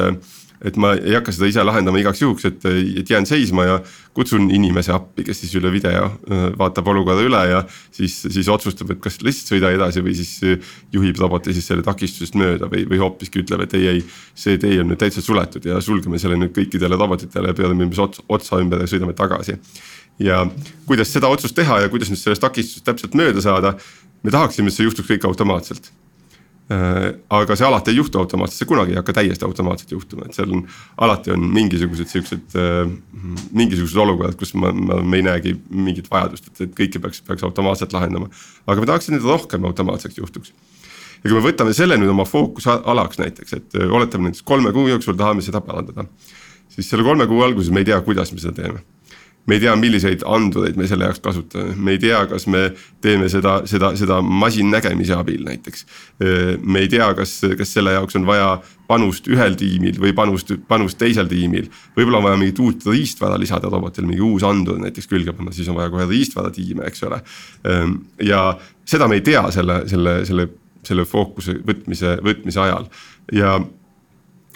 [0.61, 2.65] et ma ei hakka seda ise lahendama igaks juhuks, et,
[3.01, 3.77] et jään seisma ja
[4.17, 7.61] kutsun inimese appi, kes siis üle video äh, vaatab olukorra üle ja
[7.93, 11.85] siis, siis otsustab, et kas lihtsalt sõida edasi või siis äh, juhib roboti siis selle
[11.85, 14.03] takistusest mööda või, või hoopiski ütleb, et ei, ei.
[14.37, 18.61] see tee on nüüd täitsa suletud ja sulgeme selle nüüd kõikidele robotitele, pöörame umbes otsa
[18.61, 19.57] ümber ja sõidame tagasi.
[20.21, 20.45] Ja
[20.87, 23.75] kuidas seda otsust teha ja kuidas nüüd sellest takistusest täpselt mööda saada,
[24.23, 25.91] me tahaksime, et see juhtuks kõik automaatselt
[26.71, 30.37] Äh, aga see alati ei juhtu automaatselt, see kunagi ei hakka täiesti automaatselt juhtuma, et
[30.37, 30.61] seal on
[31.03, 32.91] alati on mingisugused siuksed, äh,
[33.57, 37.43] mingisugused olukorrad, kus ma, ma, me ei näegi mingit vajadust, et, et kõike peaks, peaks
[37.47, 38.29] automaatselt lahendama.
[38.69, 40.53] aga me tahaks, et need rohkem automaatseks juhtuks.
[41.17, 44.87] ja kui me võtame selle nüüd oma fookusalaks näiteks, et äh, oletame näiteks kolme kuu
[44.93, 46.05] jooksul tahame seda parandada.
[46.69, 48.85] siis selle kolme kuu alguses me ei tea, kuidas me seda teeme
[49.47, 52.67] me ei tea, milliseid andureid me selle jaoks kasutame, me ei tea, kas me
[53.01, 55.85] teeme seda, seda, seda masinnägemise abil näiteks.
[56.61, 58.53] me ei tea, kas, kas selle jaoks on vaja
[58.91, 61.71] panust ühel tiimil või panust, panust teisel tiimil.
[61.97, 65.69] võib-olla on vaja mingit uut riistvara lisada robotile, mingi uus andur näiteks külge panna, siis
[65.71, 67.21] on vaja kohe riistvara tiime, eks ole.
[68.21, 68.45] ja
[68.85, 70.49] seda me ei tea selle, selle, selle,
[70.85, 72.89] selle fookuse võtmise, võtmise ajal
[73.33, 73.59] ja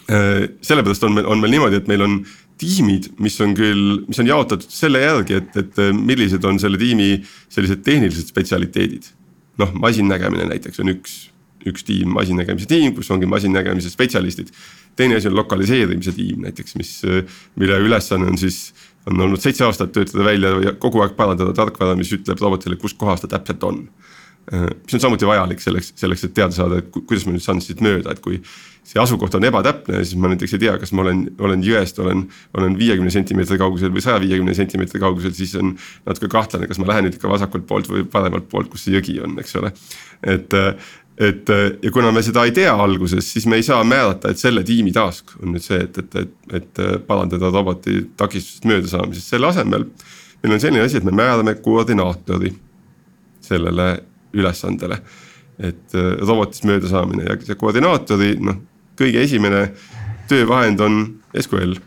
[0.06, 2.20] sellepärast on meil, on meil niimoodi, et meil on
[2.62, 7.20] tiimid, mis on küll, mis on jaotatud selle järgi, et, et millised on selle tiimi
[7.52, 9.12] sellised tehnilised spetsialiteedid.
[9.60, 11.14] noh, masinnägemine näiteks on üks,
[11.68, 14.52] üks tiim, masinnägemise tiim, kus ongi masinnägemise spetsialistid.
[14.96, 17.02] teine asi on lokaliseerimise tiim näiteks, mis,
[17.56, 18.74] mille ülesanne on siis,
[19.06, 22.94] on olnud seitse aastat töötada välja ja kogu aeg parandada tarkvara, mis ütleb robotile, kus
[22.94, 23.88] kohas ta täpselt on
[24.52, 27.82] mis on samuti vajalik selleks, selleks, et teada saada, et kuidas ma nüüd saan siit
[27.82, 28.38] mööda, et kui
[28.86, 32.26] see asukoht on ebatäpne, siis ma näiteks ei tea, kas ma olen, olen jõest, olen,
[32.58, 35.74] olen viiekümne sentimeetri kaugusel või saja viiekümne sentimeetri kaugusel, siis on
[36.06, 39.18] natuke kahtlane, kas ma lähen nüüd ikka vasakult poolt või paremalt poolt, kus see jõgi
[39.26, 39.72] on, eks ole.
[40.36, 40.54] et,
[41.18, 44.64] et ja kuna me seda ei tea alguses, siis me ei saa määrata, et selle
[44.68, 49.90] tiimi task on nüüd see, et, et, et, et parandada roboti takistusest möödasaamisest, selle asemel
[50.46, 52.54] meil on selline asi, et me määrame koordinaatori
[53.42, 55.02] sellele ülesandele.
[55.60, 58.58] et äh, robotist möödasaamine ja see koordinaatori noh,
[59.00, 59.68] kõige esimene
[60.30, 61.04] töövahend on
[61.36, 61.78] SQL.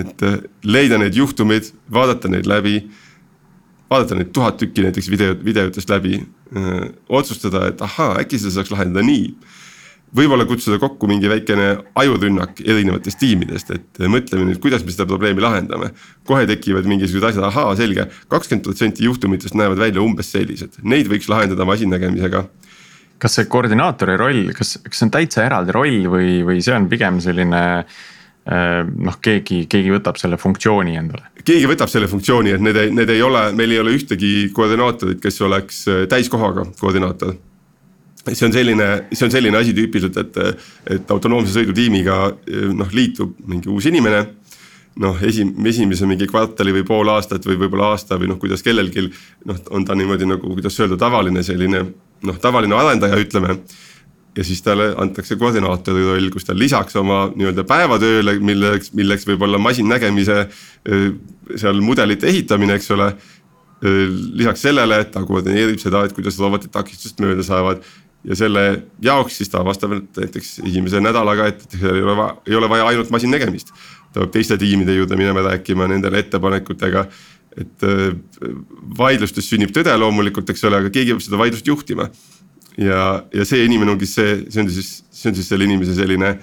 [0.00, 2.80] et äh, leida need juhtumid, vaadata neid läbi
[3.90, 6.26] vaadata neid tuhat tükki näiteks video, videotest läbi.
[7.08, 9.34] otsustada, et ahaa, äkki seda saaks lahendada nii.
[10.18, 15.42] võib-olla kutsuda kokku mingi väikene ajurünnak erinevatest tiimidest, et mõtleme nüüd, kuidas me seda probleemi
[15.44, 15.92] lahendame.
[16.26, 21.30] kohe tekivad mingisugused asjad, ahaa, selge, kakskümmend protsenti juhtumitest näevad välja umbes sellised, neid võiks
[21.30, 22.48] lahendada masinnägemisega
[23.20, 26.88] kas see koordinaatori roll, kas, kas see on täitsa eraldi roll või, või see on
[26.90, 31.28] pigem selline äh, noh, keegi, keegi võtab selle funktsiooni endale.
[31.44, 35.40] keegi võtab selle funktsiooni, et need need ei ole, meil ei ole ühtegi koordinaatorit, kes
[35.46, 37.36] oleks äh, täiskohaga koordinaator.
[38.32, 42.92] see on selline, see on selline asi tüüpiliselt, et, et autonoomse sõidu tiimiga äh, noh,
[42.92, 44.26] liitub mingi uus inimene
[45.00, 49.08] noh, esi-, esimese mingi kvartali või pool aastat või võib-olla aasta või noh, kuidas kellelgi
[49.48, 51.84] noh, on ta niimoodi nagu, kuidas öelda, tavaline selline
[52.26, 53.58] noh, tavaline arendaja, ütleme
[54.36, 59.42] ja siis talle antakse koordinaatori roll, kus ta lisaks oma nii-öelda päevatööle, milleks, milleks võib
[59.46, 60.44] olla masinnägemise
[61.58, 63.12] seal mudelite ehitamine, eks ole.
[64.36, 67.80] lisaks sellele, et ta koordineerib seda, et kuidas robotid takistusest mööda saavad
[68.24, 68.64] ja selle
[69.02, 73.10] jaoks siis ta vastavalt näiteks esimese nädalaga, et seal ei ole ei ole vaja ainult
[73.10, 73.72] masinnägemist.
[74.12, 77.06] ta peab teiste tiimide juurde minema rääkima nendele ettepanekutega.
[77.58, 77.84] Et
[78.98, 82.06] vaidlustes sünnib tõde loomulikult, eks ole, aga keegi peab seda vaidlust juhtima
[82.78, 86.36] ja, ja see inimene ongi see, see on siis, see on siis selle inimese selline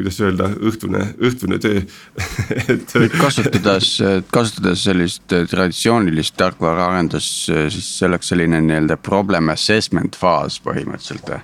[0.00, 1.80] kuidas öelda, õhtune, õhtune töö
[2.72, 2.94] et.
[3.18, 3.92] kasutades,
[4.32, 11.34] kasutades sellist traditsioonilist tarkvaraarendust, siis selleks selline nii-öelda problem assessment faas põhimõtteliselt.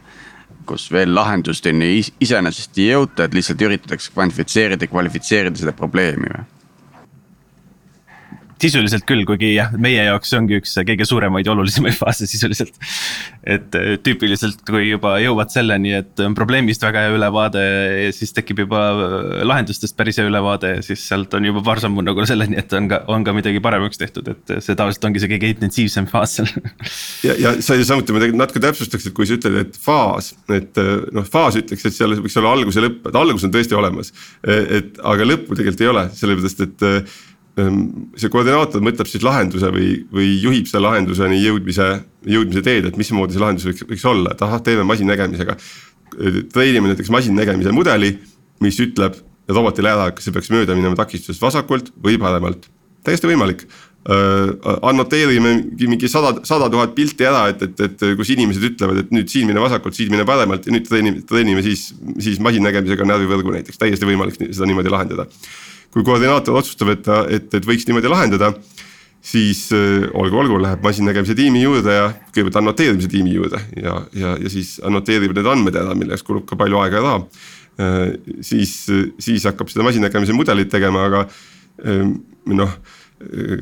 [0.66, 6.56] kus veel lahendusteni iseenesest ei jõuta, et lihtsalt üritatakse kvantifitseerida, kvalifitseerida seda probleemi või?
[8.62, 12.79] Sisuliselt küll, kuigi jah, meie jaoks see ongi üks kõige suuremaid ja olulisemaid faase sisuliselt.
[13.45, 17.64] et äh, tüüpiliselt, kui juba jõuad selleni, et on probleemist väga hea ülevaade
[18.07, 21.83] ja siis tekib juba äh, lahendustest päris hea ülevaade ja siis sealt on juba paar
[21.85, 25.23] sammu nagu selleni, et on ka, on ka midagi paremaks tehtud, et see tavaliselt ongi
[25.23, 26.51] see kõige intensiivsem faas seal.
[27.29, 30.81] ja, ja sa samuti ma tegelikult natuke täpsustaks, et kui sa ütled, et faas, et
[30.81, 33.77] äh, noh, faas ütleks, et seal võiks olla algus ja lõpp, et algus on tõesti
[33.77, 34.12] olemas.
[34.47, 36.85] et aga lõppu tegelikult ei ole, sellepärast et
[37.57, 41.87] see koordinaator mõtleb siis lahenduse või, või juhib selle lahenduseni jõudmise,
[42.29, 45.57] jõudmise teed, et mismoodi see lahendus võiks, võiks olla, et ahah, teeme masinnägemisega.
[46.53, 48.19] treenime näiteks masinnägemise mudeli,
[48.61, 49.16] mis ütleb
[49.49, 52.69] robotile ära, kas see peaks mööda minema takistusest vasakult või paremalt,
[53.07, 54.53] täiesti võimalik äh,.
[54.83, 59.33] annoteerime mingi sada, sada tuhat pilti ära, et, et, et kus inimesed ütlevad, et nüüd
[59.33, 61.88] siin mine vasakult, siin mine paremalt ja nüüd treenime, treenime siis,
[62.21, 65.27] siis masinnägemisega närvivõrgu näiteks, täiesti võimalik seda niimoodi lahendada
[65.96, 68.52] kui koordinaator otsustab, et ta, et, et võiks niimoodi lahendada
[69.26, 74.35] siis äh, olgu, olgu, läheb masinnägemise tiimi juurde ja kõigepealt annoteerimise tiimi juurde ja, ja,
[74.38, 77.22] ja siis annoteerib need andmed ära, milleks kulub ka palju aega ja raha
[77.80, 78.12] äh,.
[78.44, 78.76] siis,
[79.18, 82.04] siis hakkab seda masinnägemise mudelit tegema, aga äh,
[82.52, 82.76] noh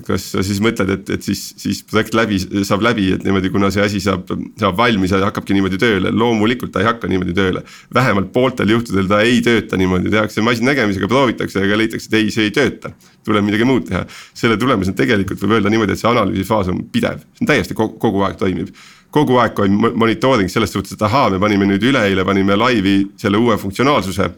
[0.07, 3.69] kas sa siis mõtled, et, et siis, siis projekt läbi, saab läbi, et niimoodi, kuna
[3.71, 7.63] see asi saab, saab valmis ja hakkabki niimoodi tööle, loomulikult ta ei hakka niimoodi tööle.
[7.95, 12.49] vähemalt pooltel juhtudel ta ei tööta niimoodi, tehakse masinnägemisega, proovitakse, aga leitakse, et ei, see
[12.49, 12.91] ei tööta.
[13.25, 14.03] tuleb midagi muud teha,
[14.37, 17.97] selle tulemusena tegelikult võib öelda niimoodi, et see analüüsifaas on pidev, see on täiesti kogu,
[18.03, 18.75] kogu aeg toimib.
[19.15, 23.39] Kogu aeg on monitooring selles suhtes, et ahaa, me panime nüüd üleeile panime laivi selle
[23.39, 24.33] uue funktsionaalsuse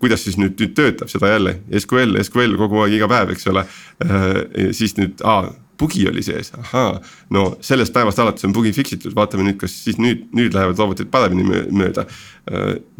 [0.00, 3.64] kuidas siis nüüd, nüüd töötab seda jälle, SQL, SQL kogu aeg, iga päev, eks ole.
[4.04, 6.98] Äh, siis nüüd, aa, bugi oli sees, ahaa,
[7.32, 10.80] no sellest päevast alates on bugi fix itud, vaatame nüüd, kas siis nüüd, nüüd lähevad
[10.80, 12.04] robotid paremini mööda.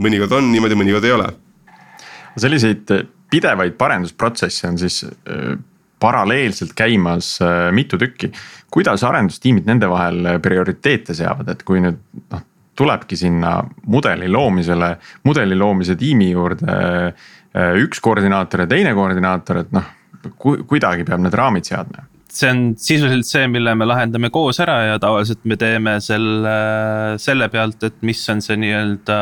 [0.01, 1.27] mõnikord on niimoodi, mõnikord ei ole.
[2.41, 2.89] selliseid
[3.31, 5.03] pidevaid parendusprotsesse on siis
[6.01, 7.39] paralleelselt käimas
[7.77, 8.33] mitu tükki.
[8.71, 12.47] kuidas arendustiimid nende vahel prioriteete seavad, et kui nüüd noh
[12.81, 13.59] tulebki sinna
[13.93, 14.95] mudeli loomisele,
[15.29, 19.90] mudeli loomise tiimi juurde äh, üks koordinaator ja teine koordinaator, et noh
[20.37, 24.77] ku,, kuidagi peab need raamid seadma see on sisuliselt see, mille me lahendame koos ära
[24.93, 26.55] ja tavaliselt me teeme selle,
[27.19, 29.19] selle pealt, et mis on see nii-öelda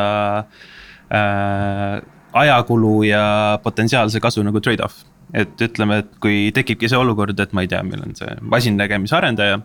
[1.17, 1.95] äh,
[2.43, 3.23] ajakulu ja
[3.63, 5.05] potentsiaalse kasu nagu trade-off.
[5.33, 9.13] et ütleme, et kui tekibki see olukord, et ma ei tea, meil on see masinnägemise
[9.13, 9.59] arendaja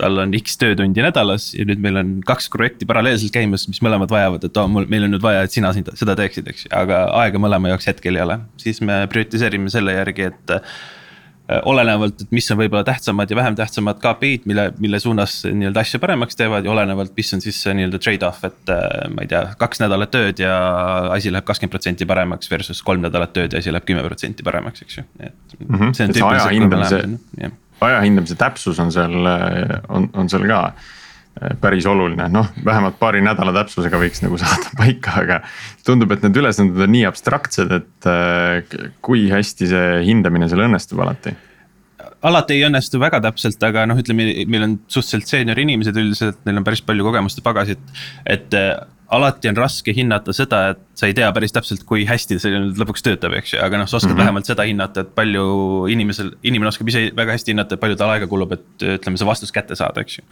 [0.00, 4.10] tal on X töötundi nädalas ja nüüd meil on kaks projekti paralleelselt käimas, mis mõlemad
[4.10, 6.74] vajavad, et oo oh,, mul, meil on nüüd vaja, et sina seda teeksid, eks ju,
[6.74, 8.40] aga aega mõlema jaoks hetkel ei ole.
[8.60, 10.54] siis me prioritiseerime selle järgi, et
[11.68, 16.00] olenevalt, et mis on võib-olla tähtsamad ja vähem tähtsamad KPI-d, mille, mille suunas nii-öelda asju
[16.00, 19.42] paremaks teevad ja olenevalt, mis on siis see nii-öelda trade-off, et äh, ma ei tea,
[19.60, 20.54] kaks nädalat tööd ja
[21.12, 24.86] asi läheb kakskümmend protsenti paremaks versus kolm nädalat tööd ja asi läheb kümme protsenti paremaks,
[24.86, 25.68] eks ju, et mm.
[25.68, 25.92] -hmm.
[25.92, 27.02] see on see aja hindamise,
[27.86, 29.16] aja hindamise täpsus on seal,
[29.88, 30.60] on, on seal ka
[31.60, 35.40] päris oluline, noh, vähemalt paari nädala täpsusega võiks nagu saada paika, aga.
[35.86, 41.02] tundub, et need ülesanded on nii abstraktsed, et äh, kui hästi see hindamine seal õnnestub
[41.04, 41.34] alati
[42.24, 46.60] alati ei õnnestu väga täpselt, aga noh, ütleme, meil on suhteliselt seenior inimesed üldiselt, neil
[46.60, 47.82] on päris palju kogemust ja pagasit.
[48.24, 48.78] et äh,
[49.12, 52.78] alati on raske hinnata seda, et sa ei tea päris täpselt, kui hästi see nüüd
[52.78, 54.22] lõpuks töötab, eks ju, aga noh, sa oskad mm -hmm.
[54.22, 55.44] vähemalt seda hinnata, et palju
[55.90, 59.26] inimesel, inimene oskab ise väga hästi hinnata, et palju tal aega kulub, et ütleme, see
[59.26, 60.24] vastus kätte saada, eks ju.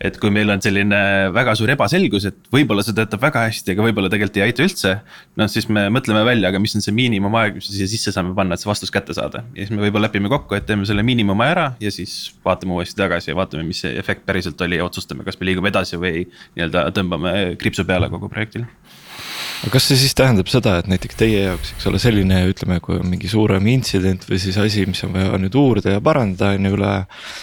[0.00, 1.00] et kui meil on selline
[1.32, 4.98] väga suur ebaselgus, et võib-olla see töötab väga hästi, aga võib-olla tegelikult ei aita üldse.
[5.36, 8.34] noh, siis me mõtleme välja, aga mis on see miinimumaeg, mis me siia sisse saame
[8.34, 11.02] panna, et see vastus kätte saada ja siis me võib-olla lepime kokku, et teeme selle
[11.02, 14.84] miinimumi ära ja siis vaatame uuesti tagasi ja vaatame, mis see efekt päriselt oli ja
[14.84, 18.68] otsustame, kas me liigume edasi või nii-öelda tõmbame kriipsu peale kogu projektile
[19.60, 22.96] aga kas see siis tähendab seda, et näiteks teie jaoks, eks ole, selline, ütleme, kui
[22.96, 26.70] on mingi suurem intsident või siis asi, mis on vaja nüüd uurida ja parandada, on
[26.70, 26.94] ju üle.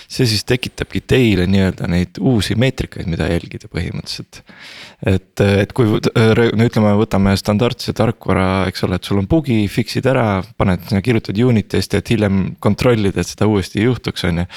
[0.09, 4.41] see siis tekitabki teile nii-öelda neid uusi meetrikaid, mida jälgida põhimõtteliselt.
[5.05, 10.07] Et, et kui no ütleme, võtame standardse tarkvara, eks ole, et sul on bugi, fix'id
[10.09, 14.47] ära, paned, kirjutad unit testi, et hiljem kontrollida, et seda uuesti ei juhtuks, on ju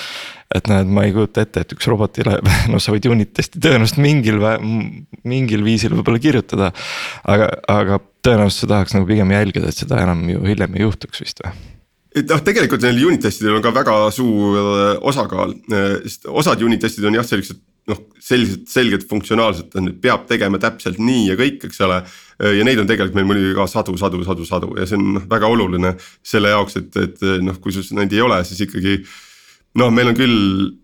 [0.50, 2.38] et näed, ma ei kujuta ette, et üks robotile,
[2.72, 4.40] noh, sa võid unit testi tõenäoliselt mingil,
[5.28, 6.72] mingil viisil võib-olla kirjutada.
[7.22, 11.22] aga, aga tõenäoliselt sa tahaks nagu pigem jälgida, et seda enam ju hiljem ei juhtuks
[11.22, 11.54] vist või?
[12.26, 16.82] noh, tegelikult neil unit testidel on ka väga suur äh, osakaal, äh, sest osad unit
[16.82, 21.64] testid on jah, sellised noh, sellised selged funktsionaalsed, et peab tegema täpselt nii ja kõik,
[21.68, 22.02] eks ole.
[22.40, 25.16] Äh, ja neid on tegelikult meil muidugi ka sadu, sadu, sadu, sadu ja see on
[25.18, 29.00] noh, väga oluline selle jaoks, et, et noh, kui sul neid ei ole, siis ikkagi
[29.78, 30.36] noh, meil on küll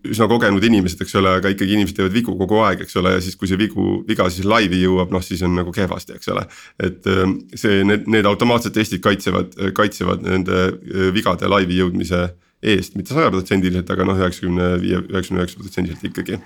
[0.07, 3.23] üsna kogenud inimesed, eks ole, aga ikkagi inimesed teevad vigu kogu aeg, eks ole, ja
[3.23, 6.45] siis, kui see vigu, viga siis laivi jõuab, noh siis on nagu kehvasti, eks ole.
[6.83, 12.29] et ähm, see, need, need automaatsed testid kaitsevad, kaitsevad nende äh, vigade laivi jõudmise
[12.63, 16.39] eest, mitte sajaprotsendiliselt, aga noh, üheksakümne viie, üheksakümne üheksa protsendiliselt ikkagi.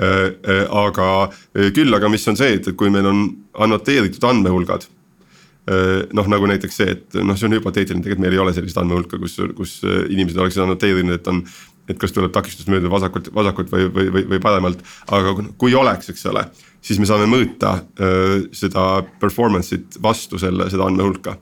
[0.00, 1.28] Äh, äh, aga
[1.76, 3.26] küll, aga mis on see, et, et kui meil on
[3.60, 4.88] annoteeritud andmehulgad
[5.62, 9.20] noh, nagu näiteks see, et noh, see on hüpoteetiline, tegelikult meil ei ole sellist andmehulka,
[9.22, 11.44] kus, kus inimesed oleksid annoteerinud, et on
[11.92, 14.82] et kas tuleb takistust mööda vasakult, vasakult või, või, või, või paremalt.
[15.14, 16.42] aga kui oleks, eks ole,
[16.82, 17.76] siis me saame mõõta
[18.58, 18.88] seda
[19.22, 21.36] performance'it vastu selle, seda andmehulka.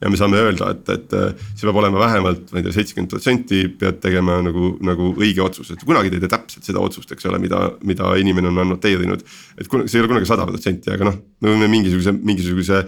[0.00, 1.14] Ja me saame öelda, et, et
[1.56, 5.72] see peab olema vähemalt, ma ei tea, seitsekümmend protsenti pead tegema nagu, nagu õige otsus,
[5.72, 9.24] et kunagi te ei tee täpselt seda otsust, eks ole, mida, mida inimene on annoteerinud.
[9.56, 12.84] et see ei ole kunagi sada protsenti, aga noh, me võime mingisuguse, mingisuguse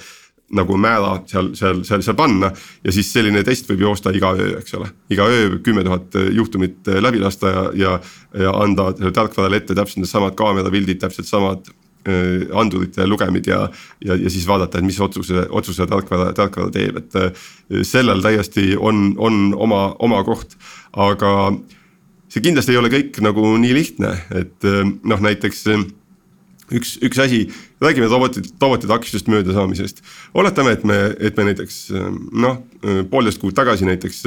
[0.59, 2.51] nagu määra seal, seal, seal, seal panna.
[2.85, 6.89] ja siis selline test võib joosta iga öö, eks ole, iga öö kümme tuhat juhtumit
[7.05, 7.99] läbi lasta ja, ja,
[8.45, 11.78] ja anda tarkvarale ette täpselt needsamad kaamerapildid, täpselt samad äh,
[12.55, 13.65] andurite lugemid ja,
[14.05, 17.49] ja, ja siis vaadata, et mis otsuse, otsuse tarkvara, tarkvara teeb, et äh,
[17.87, 20.57] sellel täiesti on, on oma, oma koht,
[20.97, 21.53] aga
[22.29, 25.67] see kindlasti ei ole kõik nagu nii lihtne, et äh, noh, näiteks
[26.75, 27.41] üks, üks asi,
[27.83, 30.03] räägime robotid, roboti takistusest möödasaamisest.
[30.35, 31.79] oletame, et me, et me näiteks
[32.33, 32.61] noh,
[33.11, 34.23] poolteist kuud tagasi näiteks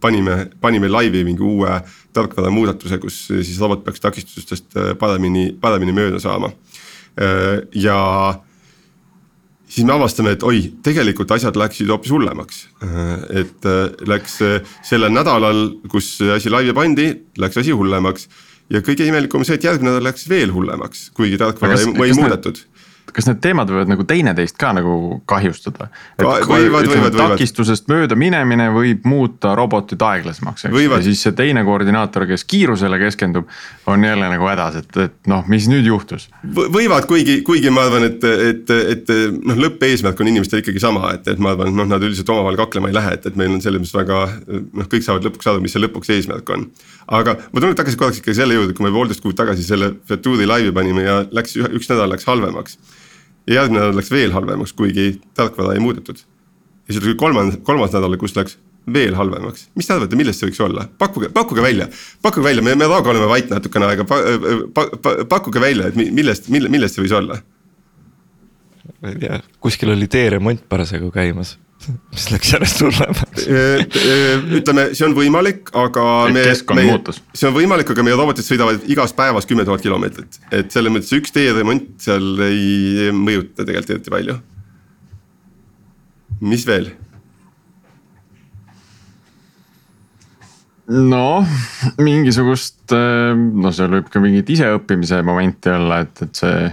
[0.00, 1.80] panime, panime laivi mingi uue
[2.12, 6.52] tarkvara muudatuse, kus siis robot peaks takistustest paremini, paremini mööda saama.
[7.20, 7.96] Ja
[9.70, 12.62] siis me avastame, et oi, tegelikult asjad läksid hoopis hullemaks.
[13.42, 13.68] et
[14.08, 14.38] läks
[14.88, 18.28] sellel nädalal, kus asi laivi pandi, läks asi hullemaks
[18.70, 22.16] ja kõige imelikum on see, et järgmine nädal läks veel hullemaks, kuigi tarkvara ei, ei
[22.16, 22.62] muudetud
[23.14, 25.88] kas need teemad võivad nagu teineteist ka nagu kahjustada?
[27.16, 32.98] takistusest mööda minemine võib muuta robotit aeglasemaks, eks, ja siis see teine koordinaator, kes kiirusele
[33.02, 33.48] keskendub,
[33.90, 36.68] on jälle nagu hädas, et, et noh, mis nüüd juhtus v?
[36.76, 41.28] võivad, kuigi, kuigi ma arvan, et, et, et noh, lõppeesmärk on inimestel ikkagi sama, et,
[41.30, 43.64] et ma arvan, et noh, nad üldiselt omavahel kaklema ei lähe, et, et meil on
[43.64, 46.68] selles mõttes väga noh, kõik saavad lõpuks aru, mis see lõpuks eesmärk on.
[47.20, 50.48] aga ma tulen tagasi korraks ikkagi selle juurde, kui me poolteist kuud tagasi selle Fetuuri
[50.48, 52.78] laivi panime ja läks üks nädal läks halvemaks
[53.50, 56.18] ja järgmine nädal läks veel halvemaks, kuigi tarkvara ei muudetud.
[56.88, 58.58] ja siis tuli kolmas, kolmas nädal, kus läks
[58.94, 61.88] veel halvemaks, mis te arvate, millest see võiks olla, pakkuge, pakkuge välja,
[62.22, 64.20] pakkuge välja, me, me Raago oleme vait natukene aega pa,,
[64.74, 67.40] pa, pa, pakkuge välja, et millest, mille, millest see võis olla?
[69.00, 71.56] ma ei tea, kuskil oli teeremont parasjagu käimas
[72.12, 73.46] mis läks järjest hullemaks
[74.60, 76.44] ütleme, see on võimalik, aga me.
[76.50, 77.20] keskkond muutus.
[77.34, 81.12] see on võimalik, aga meie robotid sõidavad igas päevas kümme tuhat kilomeetrit, et selles mõttes
[81.16, 84.40] üks teeremont seal ei mõjuta tegelikult eriti palju.
[86.40, 86.90] mis veel?
[90.90, 91.46] noh,
[92.02, 96.70] mingisugust, no seal võib ka mingit iseõppimise momenti olla, et, et see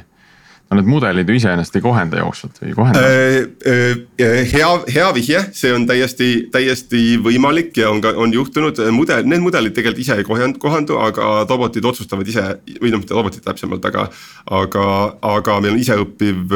[0.69, 4.47] no need mudelid ju iseenesest ei kohenda jooksvalt või ei kohenda äh,?
[4.51, 9.43] hea, hea vihje, see on täiesti, täiesti võimalik ja on ka, on juhtunud, mudel, need
[9.43, 12.45] mudelid tegelikult ise ei kohandu, kohandu, aga robotid otsustavad ise
[12.81, 14.07] või noh, mitte robotid täpsemalt, aga.
[14.57, 14.85] aga,
[15.27, 16.53] aga meil on iseõppiv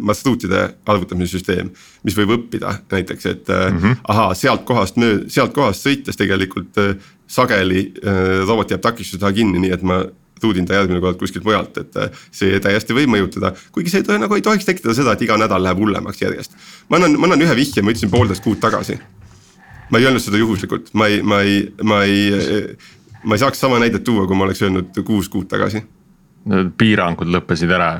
[0.00, 1.72] marsruutide arvutamise süsteem,
[2.06, 4.00] mis võib õppida näiteks, et mm -hmm.
[4.08, 6.76] ahaa, sealt kohast mööda, sealt kohast sõites tegelikult
[7.28, 7.92] sageli
[8.48, 10.02] robot jääb takistuse taha kinni, nii et ma
[10.40, 13.52] tuudin ta järgmine kord kuskilt mujalt, et äh, see täiesti võib mõjutada.
[13.72, 16.58] kuigi see nagu ei tohiks tekitada seda, et iga nädal läheb hullemaks järjest.
[16.88, 18.98] ma annan, ma annan ühe vihje, ma ütlesin poolteist kuud tagasi.
[19.90, 22.76] ma ei öelnud seda juhuslikult, ma ei, ma ei, ma ei,
[23.24, 25.82] ma ei saaks sama näidet tuua, kui ma oleks öelnud kuus kuud tagasi.
[26.78, 27.92] piirangud lõppesid ära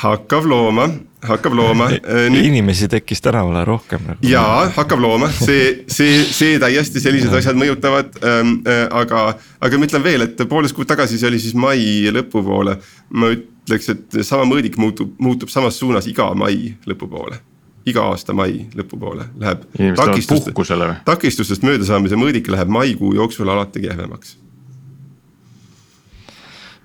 [0.00, 0.88] hakkab looma,
[1.26, 2.44] hakkab looma Nüüd....
[2.44, 4.26] inimesi tekkis tänavale rohkem nagu.
[4.26, 8.56] jaa, hakkab looma, see, see, see täiesti sellised asjad mõjutavad ähm,.
[8.70, 9.22] Äh, aga,
[9.60, 12.76] aga ma ütlen veel, et poolteist kuud tagasi, see oli siis mai lõpupoole.
[13.16, 17.40] ma ütleks, et sama mõõdik muutub, muutub samas suunas iga mai lõpupoole
[17.88, 19.64] iga aasta mai lõpupoole läheb.
[19.96, 24.36] takistustest, takistustest möödasaamise mõõdik läheb maikuu jooksul alati kehvemaks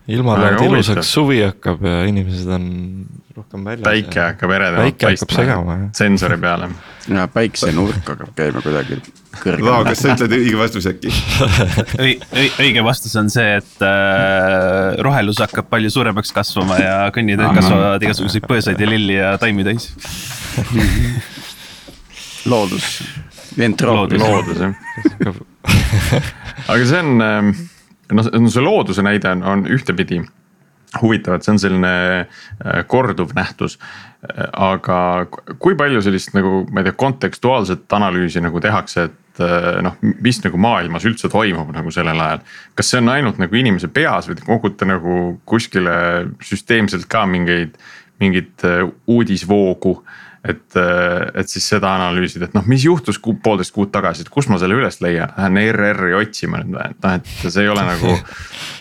[0.08, 2.66] ilmalaud ilusaks, suvi hakkab ja inimesed on
[3.36, 3.86] rohkem väljas.
[3.86, 4.26] päike ja...
[4.32, 6.70] hakkab eredamalt paistma sensori peale.
[7.10, 8.99] ja päiksenurk hakkab käima kuidagi
[9.36, 9.66] kõrgem.
[9.66, 11.12] Vau, kas sa ütled õige vastuse äkki
[12.64, 18.47] õige vastus on see, et äh, rohelus hakkab palju suuremaks kasvama ja kõnniteed kasvavad igasuguseid
[18.49, 19.89] põõsaid ja lilli ja taimi täis
[22.51, 23.01] loodus.
[23.58, 25.41] loodus, loodus jah
[26.70, 27.66] aga see on äh,
[28.12, 30.22] noh, see looduse näide on, on ühtepidi
[31.01, 33.80] huvitav, et see on selline äh, korduv nähtus.
[34.58, 35.28] aga
[35.62, 40.39] kui palju sellist nagu, ma ei tea, kontekstuaalset analüüsi nagu tehakse, et äh, noh, mis
[40.41, 42.41] nagu maailmas üldse toimub nagu sellel ajal.
[42.76, 45.97] kas see on ainult nagu inimese peas või te kogute nagu kuskile
[46.41, 47.78] süsteemselt ka mingeid,
[48.24, 53.91] mingit äh, uudisvoogu äh, et siis seda analüüsida, et noh, mis juhtus kuu, poolteist kuud
[53.93, 57.66] tagasi, et kust ma selle üles leian, lähen ERR-i otsima nüüd et noh, et see
[57.66, 58.16] ei ole nagu.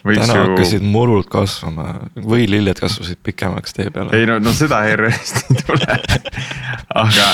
[0.04, 0.46] täna ju...
[0.48, 1.88] hakkasid murud kasvama,
[2.20, 4.12] võililled kasvasid pikemaks tee peale.
[4.18, 6.00] ei no, no seda ERR-ist ei tule
[7.04, 7.30] aga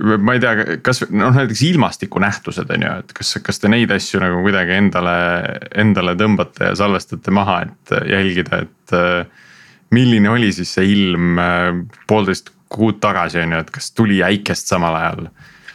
[0.00, 4.22] ma ei tea, kas noh, näiteks ilmastikunähtused on ju, et kas, kas te neid asju
[4.22, 5.16] nagu kuidagi endale,
[5.82, 9.44] endale tõmbate ja salvestate maha, et jälgida, et äh,
[9.94, 11.68] milline oli siis see ilm äh,
[12.08, 15.26] poolteist kuud tagasi on ju, et kas tuli äikest samal ajal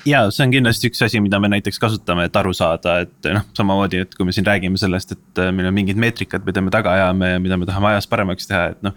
[0.05, 3.45] ja see on kindlasti üks asi, mida me näiteks kasutame, et aru saada, et noh,
[3.57, 6.73] samamoodi, et kui me siin räägime sellest, et äh, meil on mingid meetrikad, mida me
[6.73, 8.93] taga ajame ja mida me tahame ajas paremaks teha, et noh.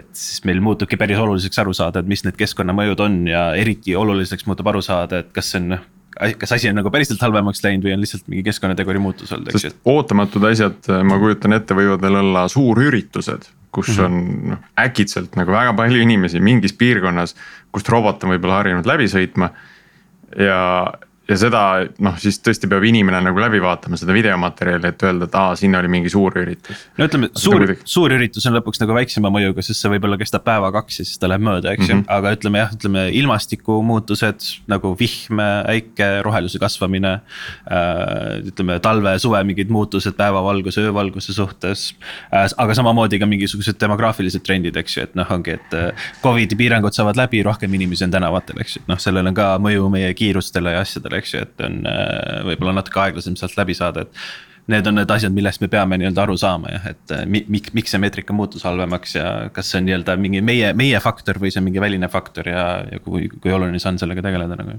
[0.00, 3.96] et siis meil muutubki päris oluliseks aru saada, et mis need keskkonnamõjud on ja eriti
[3.98, 5.86] oluliseks muutub aru saada, et kas see on noh
[6.18, 9.68] kas asi on nagu päriselt halvemaks läinud või on lihtsalt mingi keskkonnateguri muutus olnud, eks
[9.68, 9.70] ju.
[9.92, 14.04] ootamatud asjad, ma kujutan ette, võivad veel olla suurüritused kus -hmm.
[14.04, 17.36] on noh äkitselt nagu väga palju inimesi mingis piirkonnas,
[17.72, 19.50] kust robot on võib-olla harjunud läbi sõitma.
[20.36, 20.92] ja,
[21.28, 21.62] ja seda
[22.00, 25.76] noh, siis tõesti peab inimene nagu läbi vaatama seda videomaterjali, et öelda, et aa, siin
[25.76, 26.86] oli mingi suur üritus.
[26.96, 31.02] no ütleme, suur, suur üritus on lõpuks nagu väiksema mõjuga, sest see võib-olla kestab päeva-kaks
[31.02, 34.94] ja siis ta läheb mööda, eks ju mm -hmm., aga ütleme jah, ütleme ilmastikumuutused nagu
[35.00, 38.48] vihm, äike, roheluse kasvamine äh,.
[38.48, 41.94] ütleme talve-suve mingid muutused päevavalguse, öövalguse suhtes
[42.32, 42.48] äh,.
[42.56, 46.96] aga samamoodi ka mingisugused demograafilised trendid, eks ju, et noh, ongi, et äh, Covidi piirangud
[46.96, 50.14] saavad läbi, rohkem inimesi on tänavatel, eks ju, et noh, sellel on ka mõju meie
[50.16, 54.28] kiirustele ja asjadele eks ju, et on äh, võib-olla natuke aeglasem sealt läbi saada, et.
[54.68, 57.94] Need on need asjad, millest me peame nii-öelda aru saama jah, et äh, miks, miks
[57.94, 61.62] see meetrika muutus halvemaks ja kas see on nii-öelda mingi meie, meie faktor või see
[61.62, 64.76] on mingi väline faktor ja, ja kui, kui oluline see on sellega tegeleda nagu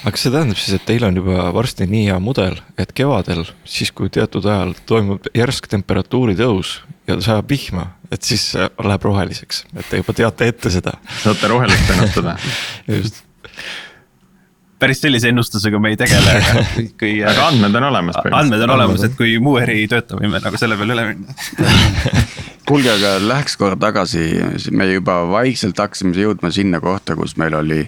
[0.00, 3.42] aga kas see tähendab siis, et teil on juba varsti nii hea mudel, et kevadel,
[3.68, 6.78] siis kui teatud ajal toimub järsk temperatuuri tõus
[7.08, 10.96] ja sajab vihma, et siis läheb roheliseks, et te juba teate ette seda.
[11.22, 12.36] saate rohelist ennustada
[13.00, 13.24] just
[14.80, 16.64] päris sellise ennustusega me ei tegele, aga
[17.00, 17.14] kui.
[17.24, 18.20] aga andmed on olemas.
[18.26, 21.34] andmed on olemas, et kui muu äri ei tööta, võime nagu selle peale üle minna.
[22.68, 24.28] Kuulge, aga läheks korra tagasi,
[24.70, 27.84] me juba vaikselt hakkasime jõudma sinna kohta, kus meil oli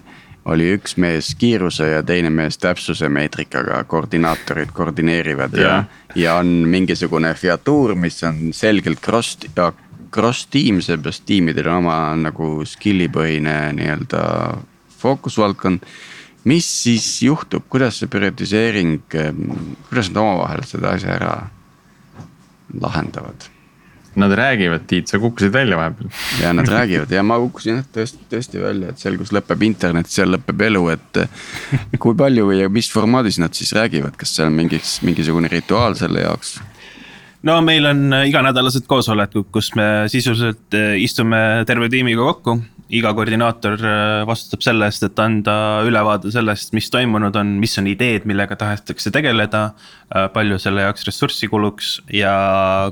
[0.51, 5.85] oli üks mees kiiruse ja teine mees täpsuse meetrikaga, koordinaatorid koordineerivad ja, ja,
[6.19, 9.71] ja on mingisugune featuur, mis on selgelt cross ja
[10.13, 14.25] cross tiim, seepärast tiimidel on oma nagu skill'i põhine nii-öelda
[15.03, 15.87] fookusvaldkond
[16.45, 21.35] mis siis juhtub, kuidas see prioritiseering, kuidas nad omavahel seda asja ära
[22.81, 23.49] lahendavad?
[24.13, 26.11] Nad räägivad, Tiit, sa kukkusid välja vahepeal.
[26.43, 30.11] ja nad räägivad ja ma kukkusin jah tõesti, tõesti välja, et seal, kus lõpeb internet,
[30.13, 31.23] seal lõpeb elu, et.
[31.99, 36.27] kui palju ja mis formaadis nad siis räägivad, kas seal on mingiks, mingisugune rituaal selle
[36.27, 36.59] jaoks?
[37.43, 42.61] no meil on iganädalased koosolekud, kus me sisuliselt eh, istume terve tiimiga kokku
[42.93, 45.55] iga koordinaator äh, vastutab selle eest, et anda
[45.89, 49.71] ülevaade sellest, mis toimunud on, mis on ideed, millega tahetakse tegeleda.
[50.13, 52.33] Äh, palju selle jaoks ressurssi kuluks ja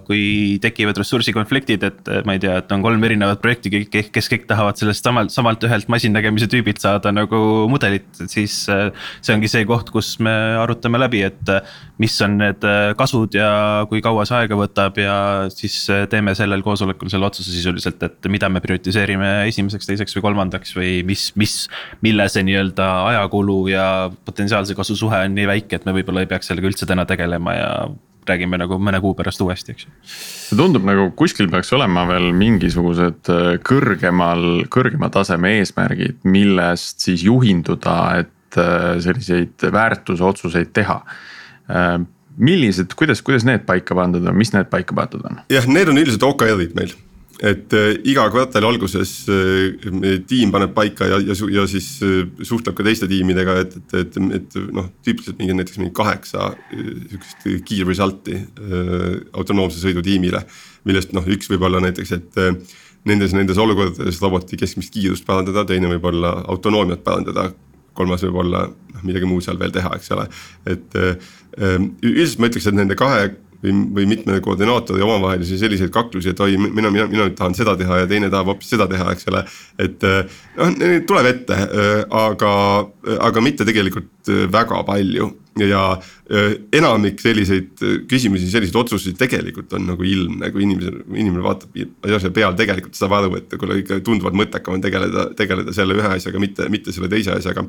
[0.06, 4.80] kui tekivad ressursikonfliktid, et ma ei tea, et on kolm erinevat projekti, kes kõik tahavad
[4.80, 8.62] sellest samalt, samalt ühelt masinnägemise tüübilt saada nagu mudelit, siis.
[8.72, 8.88] Äh,
[9.20, 10.32] see ongi see koht, kus me
[10.62, 11.50] arutame läbi, et
[12.00, 12.64] mis on need
[12.96, 13.50] kasud ja
[13.90, 15.14] kui kaua see aega võtab ja
[15.52, 15.76] siis
[16.10, 21.00] teeme sellel koosolekul selle otsuse sisuliselt, et mida me prioritiseerime esimeseks teiseks või kolmandaks või
[21.06, 21.56] mis, mis.
[22.04, 23.86] mille see nii-öelda ajakulu ja
[24.26, 27.56] potentsiaalse kasu suhe on nii väike, et me võib-olla ei peaks sellega üldse täna tegelema
[27.56, 27.72] ja
[28.28, 29.92] räägime nagu mõne kuu pärast uuesti, eks ju.
[30.04, 37.24] see tundub nagu kuskil peaks olema veel mingisugused äh, kõrgemal, kõrgema taseme eesmärgid, millest siis
[37.26, 41.94] juhinduda, et äh, selliseid väärtusotsuseid teha äh,
[42.40, 45.44] millised, kuidas, kuidas need paika pandud on, mis need paika pandud on?
[45.52, 46.94] jah, need on üldiselt OKR-id meil
[47.40, 52.76] et äh, iga kvartali alguses äh, tiim paneb paika ja, ja, ja siis äh, suhtleb
[52.76, 57.86] ka teiste tiimidega, et, et, et, et noh, tüüpiliselt mingi näiteks mingi kaheksa sihukest key
[57.88, 58.36] result'i
[59.32, 60.44] autonoomse sõidu tiimile.
[60.84, 62.38] millest noh, üks võib olla näiteks, et
[63.08, 67.50] nendes, nendes olukordades roboti keskmist kiirust parandada, teine võib olla autonoomiat parandada
[67.96, 70.28] kolmas võib olla noh, midagi muud seal veel teha, eks ole,
[70.68, 70.96] et
[71.56, 73.30] üldiselt ma ütleks, et nende kahe
[73.62, 77.76] või, või mitme koordinaatori omavahelisi selliseid kaklusi, et oi, mina, mina, mina nüüd tahan seda
[77.80, 79.44] teha ja teine tahab hoopis seda teha, eks ole.
[79.82, 81.60] et noh, neid tuleb ette,
[82.22, 82.54] aga,
[83.28, 85.30] aga mitte tegelikult väga palju
[85.60, 85.84] ja
[86.76, 92.56] enamik selliseid küsimusi, selliseid otsuseid tegelikult on nagu ilmne, kui inimesel, inimene vaatab asja peal,
[92.58, 96.68] tegelikult saab aru, et kuule ikka tunduvalt mõttekam on tegeleda, tegeleda selle ühe asjaga, mitte,
[96.72, 97.66] mitte selle teise asjaga.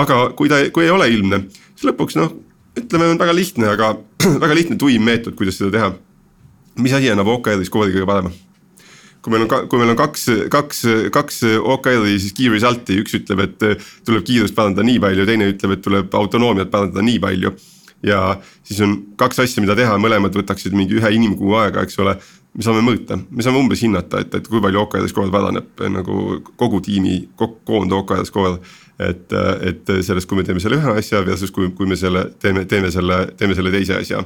[0.00, 2.32] aga kui ta, kui ei ole ilmne, siis lõpuks noh
[2.78, 3.94] ütleme, on väga lihtne, aga
[4.44, 5.90] väga lihtne tuim meetod, kuidas seda teha.
[6.80, 8.32] mis asi annab OKR-is koodi kõige parema?
[9.20, 10.78] kui meil on, kui meil on kaks, kaks,
[11.12, 15.74] kaks OKR-i siis key result'i, üks ütleb, et tuleb kiirust parandada nii palju, teine ütleb,
[15.76, 17.52] et tuleb autonoomiat parandada nii palju.
[18.00, 18.20] ja
[18.64, 22.16] siis on kaks asja, mida teha, mõlemad võtaksid mingi ühe inimkuu aega, eks ole.
[22.56, 26.40] me saame mõõta, me saame umbes hinnata, et, et kui palju OKR skoor paraneb nagu
[26.56, 28.56] kogu tiimi, koond OKR skoor
[29.00, 29.34] et,
[29.70, 32.92] et sellest, kui me teeme selle ühe asja versus kui, kui me selle teeme, teeme
[32.92, 34.24] selle, teeme selle teise asja.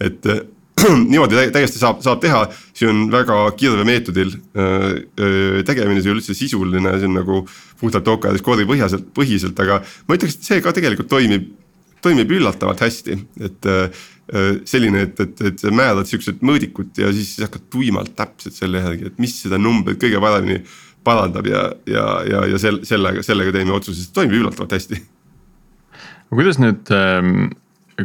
[0.00, 0.30] et
[1.10, 2.40] niimoodi täiesti saab, saab teha,
[2.76, 7.42] see on väga kirve meetodil öö, tegemine, see üldse sisuline, see on nagu
[7.80, 11.46] puhtalt OKR skoori põhjaselt, põhiselt, aga ma ütleks, et see ka tegelikult toimib,
[12.04, 13.70] toimib üllatavalt hästi, et
[14.64, 19.10] selline, et, et, et sa määrad siuksed mõõdikud ja siis hakkad tuimalt täpselt selle järgi,
[19.10, 20.62] et mis seda numbrit kõige paremini
[21.04, 25.02] parandab ja, ja, ja, ja sel-, sellega, sellega teeme otsuse, see toimib üllatavalt hästi.
[26.34, 27.52] kuidas nüüd, ähm,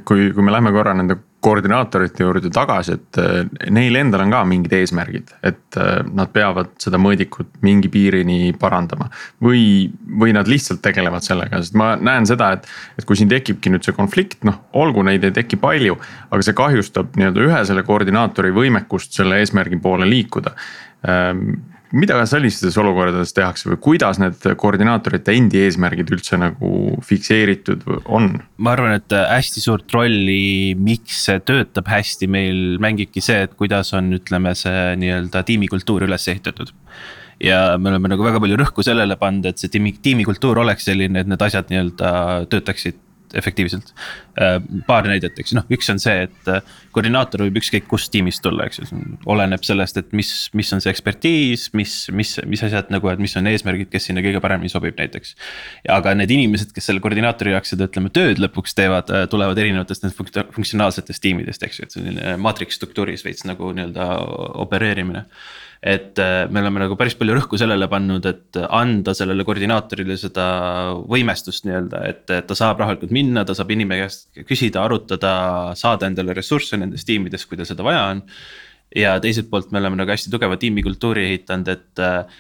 [0.06, 4.42] kui, kui me läheme korra nende koordinaatorite juurde tagasi, et äh, neil endal on ka
[4.48, 9.10] mingid eesmärgid, et äh, nad peavad seda mõõdikut mingi piirini parandama.
[9.44, 9.90] või,
[10.20, 12.68] või nad lihtsalt tegelevad sellega, sest ma näen seda, et,
[13.00, 15.98] et kui siin tekibki nüüd see konflikt, noh olgu neid ei teki palju.
[16.30, 20.56] aga see kahjustab nii-öelda ühe selle koordinaatori võimekust selle eesmärgi poole liikuda
[21.08, 21.62] ähm,
[21.92, 26.72] mida sellistes olukordades tehakse või kuidas need koordinaatorite endi eesmärgid üldse nagu
[27.06, 28.32] fikseeritud on?
[28.58, 33.94] ma arvan, et hästi suurt rolli, miks see töötab hästi, meil mängibki see, et kuidas
[33.98, 36.74] on, ütleme, see nii-öelda tiimikultuur üles ehitatud
[37.44, 41.24] ja me oleme nagu väga palju rõhku sellele pannud, et see tiimi, tiimikultuur oleks selline,
[41.24, 42.12] et need asjad nii-öelda
[42.52, 43.00] töötaksid
[43.38, 43.92] efektiivselt.
[44.40, 44.58] Äh,
[44.88, 46.64] paar näidet, eks noh, üks on see, et äh,
[46.96, 48.88] koordinaator võib ükskõik kust tiimist tulla, eks ju,
[49.30, 53.36] oleneb sellest, et mis, mis on see ekspertiis, mis, mis, mis asjad nagu, et mis
[53.40, 55.36] on eesmärgid, kes sinna kõige paremini sobib näiteks.
[55.96, 60.10] aga need inimesed, kes selle koordinaatori jaoks seda ütleme tööd lõpuks teevad, äh, tulevad erinevatest
[60.18, 64.12] funktsionaalsetest tiimidest, eks ju, et selline maatriks struktuuris veits nagu nii-öelda
[64.66, 65.26] opereerimine
[65.80, 70.48] et äh, me oleme nagu päris palju rõhku sellele pannud, et anda sellele koordinaatorile seda
[71.08, 75.32] võimestust nii-öelda, et, ta saab rahulikult minna, ta saab inimese käest küsida, arutada,
[75.80, 78.26] saada endale ressursse nendes tiimides, kui tal seda vaja on.
[78.96, 82.40] ja teiselt poolt me oleme nagu hästi tugeva tiimikultuuri ehitanud, et äh,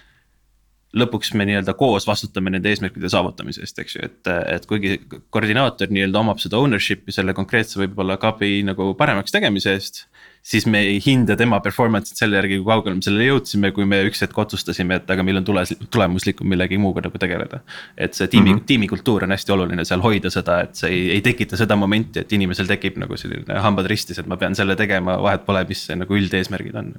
[0.99, 4.97] lõpuks me nii-öelda koos vastutame nende eesmärkide saavutamise eest, eks ju, et, et kuigi
[5.29, 10.07] koordinaator nii-öelda omab seda ownership'i selle konkreetse võib-olla KPI nagu paremaks tegemise eest
[10.43, 14.01] siis me ei hinda tema performance'it selle järgi, kui kaugele me sellele jõudsime, kui me
[14.07, 17.61] üks hetk otsustasime, et aga meil on tule, tulemuslikum millegi muuga nagu tegeleda.
[17.97, 18.65] et see tiimi mm, -hmm.
[18.65, 22.31] tiimikultuur on hästi oluline seal hoida seda, et see ei, ei tekita seda momenti, et
[22.33, 25.95] inimesel tekib nagu selline hambad ristis, et ma pean selle tegema, vahet pole, mis see
[25.95, 26.93] nagu üldeesmärgid on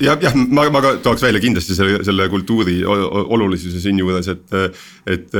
[0.00, 4.56] jah, jah, ma, ma ka tooks välja kindlasti selle, selle kultuuri olulisuse siinjuures, et,
[5.06, 5.36] et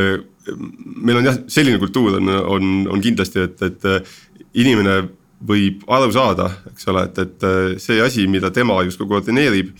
[1.04, 3.88] meil on jah, selline kultuur on, on, on kindlasti, et, et
[4.54, 5.02] inimene
[5.46, 9.72] võib aru saada, eks ole, et, et see asi, mida tema justkui koordineerib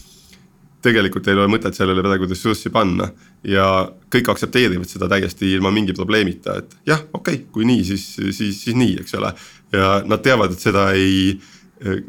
[0.84, 3.10] tegelikult ei ole mõtet sellele praegu ressurssi panna
[3.46, 3.66] ja
[4.12, 8.62] kõik aktsepteerivad seda täiesti ilma mingi probleemita, et jah, okei okay,, kui nii, siis, siis,
[8.62, 9.32] siis nii, eks ole.
[9.76, 11.34] ja nad teavad, et seda ei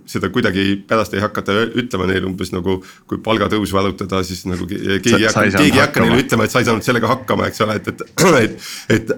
[0.10, 5.14] seda kuidagi pärast ei hakata ütlema neile umbes nagu, kui palgatõusu arutada, siis nagu keegi
[5.16, 7.78] ei hakka, keegi ei hakka neile ütlema, et sa ei saanud sellega hakkama, eks ole,
[7.80, 8.54] et, et, et,
[8.98, 9.16] et,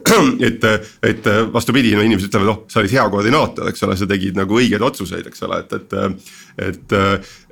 [0.50, 0.70] et,
[1.10, 4.62] et vastupidi, no inimesed ütlevad, oh, sa olid hea koordinaator, eks ole, sa tegid nagu
[4.62, 6.34] õigeid otsuseid, eks ole, et, et.
[6.70, 6.98] et,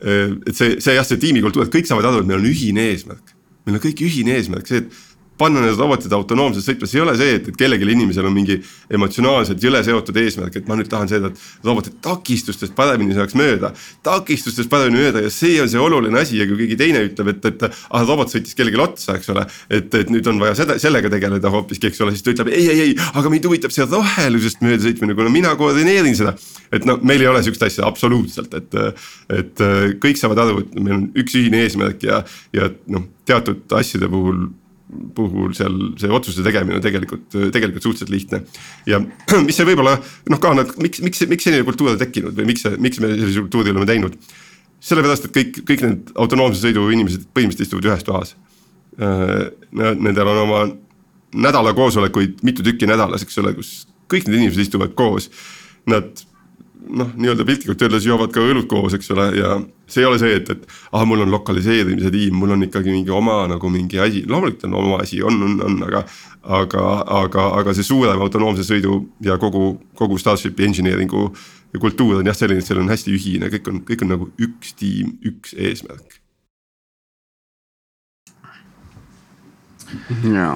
[0.05, 3.33] et see, see jah, see tiimikultuur, et kõik saavad aru, et meil on ühine eesmärk.
[3.65, 5.01] meil on kõik ühine eesmärk, see, et
[5.41, 8.59] panna need robotid autonoomselt sõitma, see ei ole see, et, et kellelgi inimesel on mingi
[8.93, 13.71] emotsionaalselt jõle seotud eesmärk, et ma nüüd tahan seda, et robotid takistustest paremini saaks mööda.
[14.05, 17.49] takistustest paremini mööda ja see on see oluline asi ja kui keegi teine ütleb, et,
[17.49, 19.45] et ah robot sõitis kellelegi otsa, eks ole.
[19.69, 22.67] et, et nüüd on vaja seda, sellega tegeleda hoopiski, eks ole, siis ta ütleb ei,
[22.71, 26.35] ei, ei, aga mind huvitab see rohelusest mööda sõitmine, kuna mina koordineerin seda.
[26.71, 28.79] et noh, meil ei ole sihukest asja absoluutselt, et,
[29.41, 29.65] et
[30.03, 32.21] kõik saavad aru, et meil on üks ühine eesmärk ja,
[32.55, 34.49] ja noh, teatud asjade puhul
[35.15, 38.41] puhul seal see otsuste tegemine on tegelikult, tegelikult suhteliselt lihtne.
[38.89, 38.99] ja
[39.47, 42.67] mis see võib-olla noh, ka nad, miks, miks, miks selline kultuur on tekkinud või miks
[42.81, 44.17] miks me sellise kultuuri oleme teinud.
[44.81, 48.35] sellepärast, et kõik, kõik need autonoomse sõidu inimesed põhimõtteliselt istuvad ühes toas.
[48.97, 50.61] Äh, nendel on oma
[51.37, 55.29] nädala koosolekuid mitu tükki nädalas, eks ole, kus kõik need inimesed istuvad koos.
[55.89, 56.25] Nad
[56.89, 59.53] noh, nii-öelda piltlikult öeldes joovad ka õlut koos, eks ole, ja
[59.89, 63.13] see ei ole see, et, et ah, mul on lokaliseerimise tiim, mul on ikkagi mingi
[63.13, 66.05] oma nagu mingi asi, loomulikult on oma asi, on, on, on, aga.
[66.41, 66.83] aga,
[67.21, 71.27] aga, aga see suurem autonoomse sõidu ja kogu, kogu Starshipi engineering'u
[71.79, 74.73] kultuur on jah selline, et seal on hästi ühine, kõik on, kõik on nagu üks
[74.79, 76.17] tiim, üks eesmärk.
[80.23, 80.55] jaa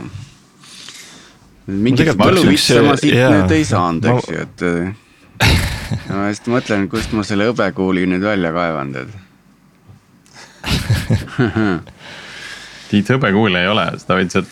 [1.65, 4.63] mingit võluvitsa ma siit nüüd ei saanud, eks ju, et
[6.09, 9.11] ma just mõtlen, kust ma selle hõbekuuli nüüd välja kaevan, tead
[12.89, 14.51] Tiit hõbekuuli ei ole, seda võid sealt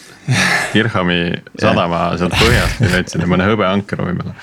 [0.74, 1.20] Kirchami
[1.64, 4.36] sadama sealt põhjast või leidsid mõne hõbeankru võib-olla.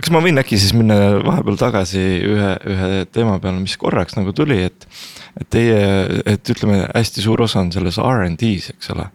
[0.00, 4.34] kas ma võin äkki siis minna vahepeal tagasi ühe, ühe teema peale, mis korraks nagu
[4.36, 4.88] tuli, et.
[5.40, 5.78] et teie,
[6.30, 9.08] et ütleme, hästi suur osa on selles RD-s, eks ole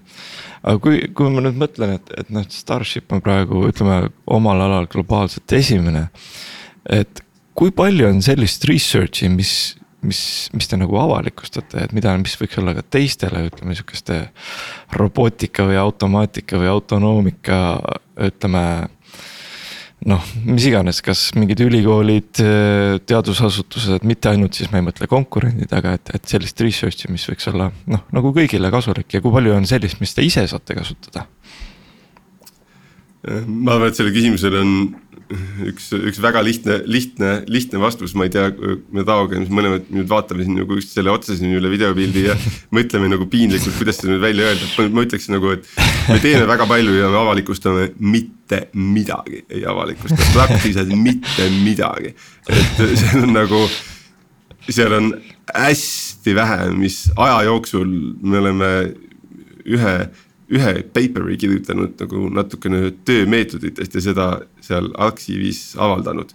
[0.63, 4.89] aga kui, kui ma nüüd mõtlen, et, et noh, Starship on praegu ütleme omal alal
[4.91, 6.09] globaalselt esimene.
[6.89, 7.23] et
[7.59, 9.53] kui palju on sellist research'i, mis,
[10.05, 10.21] mis,
[10.55, 14.21] mis te nagu avalikustate, et mida, mis võiks olla ka teistele, ütleme sihukeste.
[14.95, 17.59] robootika või automaatika või autonoomika,
[18.29, 18.63] ütleme
[20.07, 22.39] noh, mis iganes, kas mingid ülikoolid,
[23.09, 27.49] teadusasutused, mitte ainult siis ma ei mõtle konkurendid, aga et, et sellist research'i, mis võiks
[27.51, 31.27] olla noh, nagu kõigile kasulik ja kui palju on sellist, mis te ise saate kasutada?
[33.19, 34.69] ma arvan, et sellele küsimusele on
[35.69, 38.47] üks, üks väga lihtne, lihtne, lihtne vastus, ma ei tea,
[38.93, 42.37] me Taoga mõlemad nüüd vaatame siin nagu üksteisele otsa siin üle videopildi ja
[42.77, 45.69] mõtleme nagu piinlikult, kuidas seda nüüd välja öelda, ma ütleks nagu, et.
[46.09, 52.15] me teeme väga palju ja me avalikustame mitte midagi, ei avalikusta praktiliselt mitte midagi,
[52.49, 53.61] et see on nagu
[54.69, 55.11] seal on
[55.53, 57.89] hästi vähe, mis aja jooksul
[58.21, 58.71] me oleme
[59.69, 59.95] ühe
[60.49, 64.27] ühe paper'i kirjutanud nagu natukene töömeetoditest ja seda
[64.65, 66.33] seal arhiivis avaldanud.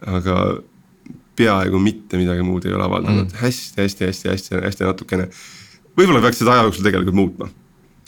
[0.00, 0.36] aga
[1.36, 5.28] peaaegu mitte midagi muud ei ole avaldanud mm., hästi, hästi, hästi, hästi, hästi natukene.
[5.98, 7.50] võib-olla peaks seda aja jooksul tegelikult muutma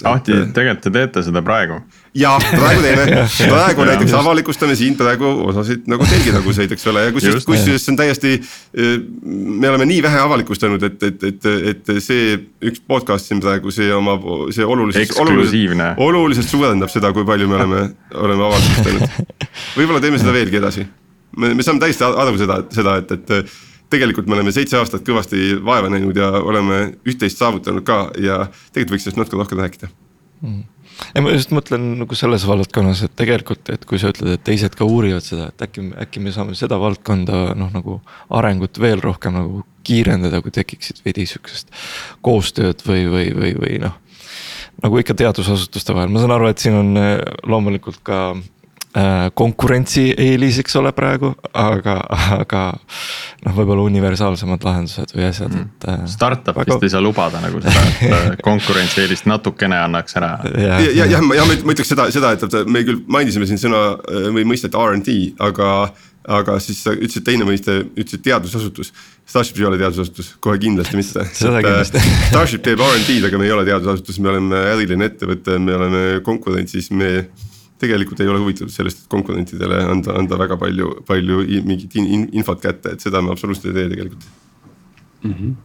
[0.03, 1.76] Ahti, tegelikult te teete seda praegu.
[2.18, 3.22] ja praegu teeme,
[3.53, 7.99] praegu näiteks avalikustame siin praegu osasid nagu telgitaguseid, eks ole, ja kusjuures, kusjuures see on
[8.01, 8.32] täiesti.
[9.22, 12.34] me oleme nii vähe avalikustanud, et, et, et, et see
[12.72, 14.16] üks podcast siin praegu, see oma,
[14.51, 15.14] see oluliselt.
[15.22, 17.84] oluliselt, oluliselt suurendab seda, kui palju me oleme,
[18.26, 19.36] oleme avalikustanud.
[19.78, 20.88] võib-olla teeme seda veelgi edasi.
[21.36, 25.57] me, me saame täiesti aru seda, seda, et, et tegelikult me oleme seitse aastat kõvasti
[25.64, 29.90] vaeva näinud ja oleme üht-teist saavutanud ka ja tegelikult võiks sellest natuke rohkem rääkida.
[30.43, 30.64] Mm..
[31.14, 34.74] ei, ma just mõtlen nagu selles valdkonnas, et tegelikult, et kui sa ütled, et teised
[34.78, 38.01] ka uurivad seda, et äkki, äkki me saame seda valdkonda noh, nagu
[38.34, 41.70] arengut veel rohkem nagu kiirendada, kui tekiksid veidi sihukesest
[42.26, 43.99] koostööd või, või, või, või noh
[44.82, 48.32] nagu ikka teadusasutuste vahel, ma saan aru, et siin on eh, loomulikult ka
[49.38, 51.95] konkurentsieelis, eks ole, praegu, aga,
[52.36, 52.62] aga
[53.47, 55.70] noh, võib-olla universaalsemad lahendused või asjad, mm.
[55.70, 56.11] et mm..
[56.12, 56.74] Startup väga...
[56.74, 60.34] vist ei saa lubada nagu seda, et äh, konkurentsieelist natukene annaks ära.
[60.53, 63.82] ja, ja, ja, ja ma, ma ütleks seda, seda, et me küll mainisime siin sõna
[64.36, 65.72] või mõistet RD, aga
[66.28, 68.93] aga siis sa ütlesid teine mõiste, ütlesid teadusasutus.
[69.26, 71.24] Starship ei ole teadusasutus, kohe kindlasti mitte.
[71.38, 75.59] seda äh, kindlasti Starship teeb RD-d, aga me ei ole teadusasutus, me oleme äriline ettevõte,
[75.62, 77.12] me oleme konkurentsis, me
[77.83, 82.62] tegelikult ei ole huvitatud sellest, et konkurentidele anda, anda väga palju, palju mingit in, infot
[82.62, 84.26] kätte, et seda me absoluutselt ei tee tegelikult
[85.24, 85.37] mm.
[85.37, 85.61] -hmm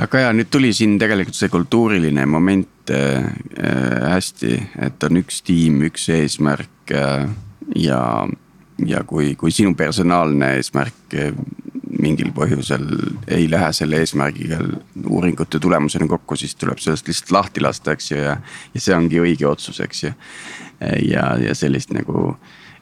[0.00, 3.26] aga ja nüüd tuli siin tegelikult see kultuuriline moment äh,
[3.60, 4.54] äh hästi,
[4.86, 7.28] et on üks tiim, üks eesmärk äh,
[7.76, 8.00] ja
[8.86, 11.34] ja kui, kui sinu personaalne eesmärk eh,
[12.02, 12.86] mingil põhjusel
[13.30, 14.60] ei lähe selle eesmärgiga
[15.06, 18.38] uuringute tulemusena kokku, siis tuleb sellest lihtsalt lahti lasta, eks ju, ja.
[18.74, 20.14] ja see ongi õige otsus, eks ju.
[21.10, 22.34] ja, ja sellist nagu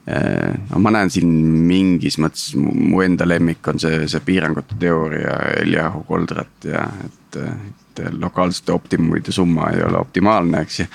[0.06, 1.30] eh, no ma näen siin
[1.68, 8.04] mingis mõttes, mu enda lemmik on see, see piirangute teooria Eliahu Koldrat ja et, et
[8.14, 10.90] lokaalsete optimumide summa ei ole optimaalne, eks ju,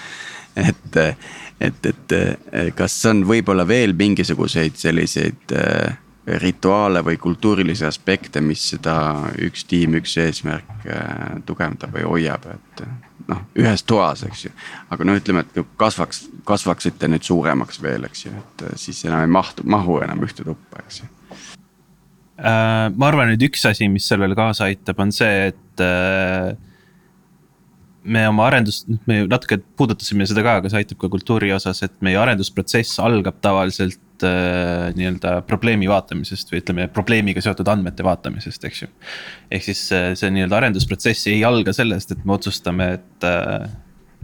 [0.64, 1.02] et
[1.64, 8.96] et, et kas on võib-olla veel mingisuguseid selliseid äh, rituaale või kultuurilisi aspekte, mis seda
[9.44, 12.84] üks tiim, üks eesmärk äh, tugevdab või hoiab, et
[13.28, 14.54] noh, ühes toas, eks ju.
[14.94, 19.26] aga no ütleme, et kasvaks, kasvaksite nüüd suuremaks veel, eks ju, et äh, siis enam
[19.26, 21.12] ei mahtu, mahu enam ühte tuppa, eks ju
[22.44, 25.84] ma arvan, et üks asi, mis sellele kaasa aitab, on see, et
[28.04, 31.94] me oma arendust, me natuke puudutasime seda ka, aga see aitab ka kultuuri osas, et
[32.06, 38.84] meie arendusprotsess algab tavaliselt äh, nii-öelda probleemi vaatamisest või ütleme, probleemiga seotud andmete vaatamisest, eks
[38.86, 38.90] ju.
[39.52, 43.68] ehk siis äh, see nii-öelda arendusprotsess ei alga sellest, et me otsustame, et äh,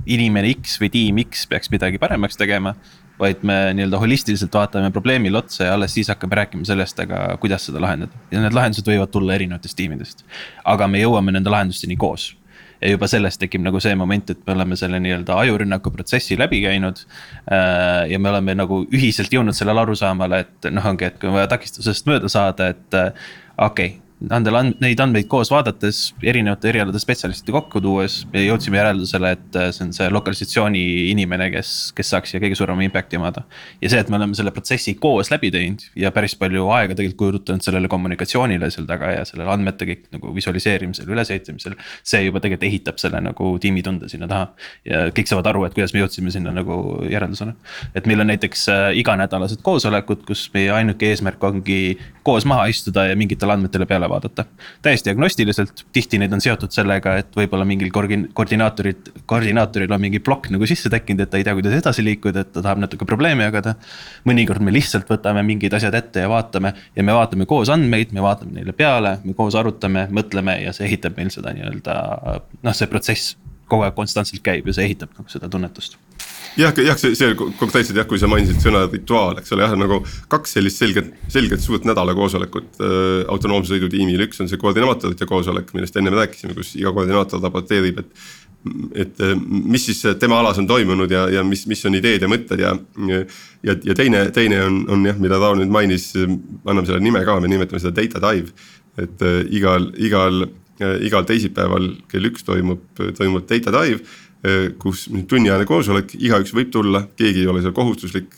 [0.10, 2.76] inimene X või tiim X peaks midagi paremaks tegema.
[3.20, 7.66] vaid me nii-öelda holistiliselt vaatame probleemile otsa ja alles siis hakkame rääkima sellest, aga kuidas
[7.68, 10.24] seda lahendada ja need lahendused võivad tulla erinevatest tiimidest.
[10.64, 12.30] aga me jõuame nende lahendusteni koos
[12.82, 16.62] ja juba sellest tekib nagu see moment, et me oleme selle nii-öelda ajurünnaku protsessi läbi
[16.64, 17.02] käinud.
[17.52, 21.38] Äh, ja me oleme nagu ühiselt jõudnud sellele arusaamale, et noh, ongi, et kui on
[21.40, 23.12] vaja takistusest mööda saada, et äh,
[23.58, 28.80] okei okay nendel and-, neid andmeid koos vaadates, erinevate erialade spetsialistide kokku tuues, me jõudsime
[28.80, 30.82] järeldusele, et äh, see on see lokalisatsiooni
[31.14, 33.46] inimene, kes, kes saaks siia kõige suurema impact'i omada.
[33.82, 37.20] ja see, et me oleme selle protsessi koos läbi teinud ja päris palju aega tegelikult
[37.20, 41.78] kulutanud sellele kommunikatsioonile seal taga ja sellele andmete kõik nagu visualiseerimisel, ülesehitamisel.
[42.04, 44.50] see juba tegelikult ehitab selle nagu tiimitunde sinna taha
[44.88, 47.56] ja kõik saavad aru, et kuidas me jõudsime sinna nagu järeldusele.
[47.96, 53.08] et meil on näiteks äh, iganädalased koosolekud, kus meie ainuke eesmärk ongi koos maha istuda
[53.10, 54.46] ja mingitele andmetele peale üle vaadata.
[54.82, 60.50] täiesti agnostiliselt, tihti need on seotud sellega, et võib-olla mingil koordinaatorid, koordinaatoril on mingi plokk
[60.54, 63.44] nagu sisse tekkinud, et ta ei tea, kuidas edasi liikuda, et ta tahab natuke probleeme
[63.44, 63.76] jagada.
[64.26, 68.22] mõnikord me lihtsalt võtame mingid asjad ette ja vaatame ja me vaatame koos andmeid, me
[68.22, 71.96] vaatame neile peale, me koos arutame, mõtleme ja see ehitab meil seda nii-öelda
[72.64, 73.38] noh, see protsess
[73.70, 76.00] kogu aeg konstantselt käib ja see ehitab nagu seda tunnetust
[76.58, 80.02] jah, jah, see, see konkreetselt jah, kui sa mainisid sõna rituaal, eks ole, jah, nagu
[80.32, 85.28] kaks sellist selget, selget suurt nädala koosolekut äh, autonoomse sõidu tiimil, üks on see koordinaatorite
[85.30, 88.30] koosolek, millest enne me rääkisime, kus iga koordinaator raporteerib, et.
[89.00, 92.32] et äh, mis siis tema alas on toimunud ja, ja mis, mis on ideed ja
[92.32, 92.74] mõtted ja.
[93.08, 97.40] ja, ja teine, teine on, on jah, mida Taav nüüd mainis, anname selle nime ka,
[97.40, 98.52] me nimetame seda data dive.
[99.00, 102.84] et äh, igal, igal, igal teisipäeval kell üks toimub,
[103.16, 104.29] toimub data dive Äh,
[104.80, 108.38] kus tunniajane koosolek, igaüks võib tulla, keegi ei ole seal kohustuslik.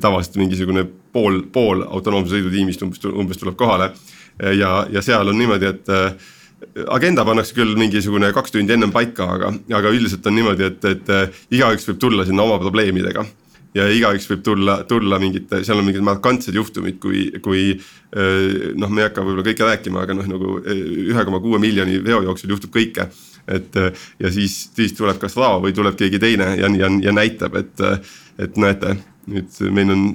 [0.00, 3.90] tavaliselt mingisugune pool, pool autonoomse sõidu tiimist umbes, umbes tuleb kohale
[4.58, 6.28] ja, ja seal on niimoodi, et äh,
[6.92, 11.12] agenda pannakse küll mingisugune kaks tundi ennem paika, aga, aga üldiselt on niimoodi, et, et
[11.12, 13.24] äh, igaüks võib tulla sinna oma probleemidega
[13.76, 17.74] ja igaüks võib tulla, tulla mingite, seal on mingid markantsed juhtumid, kui, kui
[18.16, 22.22] noh, me ei hakka võib-olla kõike rääkima, aga noh, nagu ühe koma kuue miljoni veo
[22.24, 23.04] jooksul juhtub kõike
[23.48, 27.14] et äh, ja siis, siis tuleb kas Raavo või tuleb keegi teine ja, ja, ja
[27.14, 28.96] näitab, et, äh, et näete,
[29.30, 30.06] nüüd meil on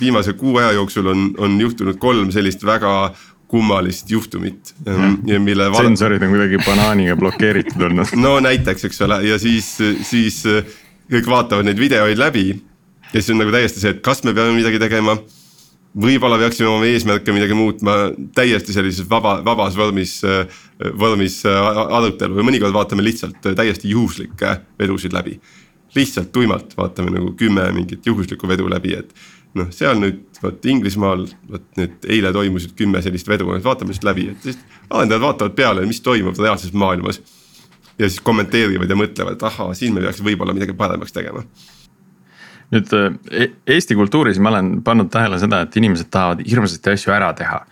[0.00, 3.14] viimase kuu aja jooksul on, on juhtunud kolm sellist väga
[3.48, 5.68] kummalist juhtumit mm., mille.
[5.76, 10.64] sensorid on kuidagi banaaniga blokeeritud olnud no näiteks, eks ole, ja siis, siis äh,
[11.12, 12.50] kõik vaatavad neid videoid läbi.
[13.12, 15.18] ja siis on nagu täiesti see, et kas me peame midagi tegema
[15.94, 17.94] võib-olla peaksime oma eesmärke midagi muutma
[18.34, 20.16] täiesti sellises vaba, vabas vormis,
[20.98, 25.38] vormis arutelu või mõnikord vaatame lihtsalt täiesti juhuslikke vedusid läbi.
[25.94, 29.12] lihtsalt tuimalt vaatame nagu kümme mingit juhuslikku vedu läbi, et
[29.54, 34.26] noh, seal nüüd vot Inglismaal, vot nüüd eile toimusid kümme sellist vedu, vaatame lihtsalt läbi,
[34.32, 34.58] et siis
[34.90, 37.22] arendajad vaatavad peale, mis toimub reaalses maailmas.
[37.98, 41.44] ja siis kommenteerivad ja mõtlevad, et ahhaa, siin me peaks võib-olla midagi paremaks tegema
[42.72, 47.14] nüüd äh, e-, Eesti kultuuris ma olen pannud tähele seda, et inimesed tahavad hirmsasti asju
[47.14, 47.64] ära teha.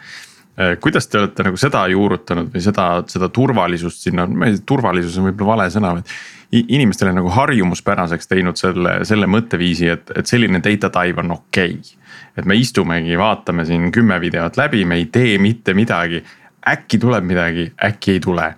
[0.84, 5.14] kuidas te olete nagu seda juurutanud või seda, seda turvalisust sinna, ma ei tea, turvalisus
[5.16, 6.10] on võib-olla vale sõna, vaid.
[6.52, 12.12] inimestele nagu harjumuspäraseks teinud selle, selle mõtteviisi, et, et selline data dive on okei okay..
[12.36, 16.20] et me istumegi, vaatame siin kümme videot läbi, me ei tee mitte midagi.
[16.68, 18.52] äkki tuleb midagi, äkki ei tule.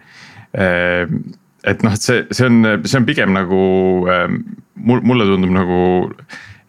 [1.64, 3.60] Et noh, et see, see on, see on pigem nagu
[4.04, 5.78] mul, mulle tundub nagu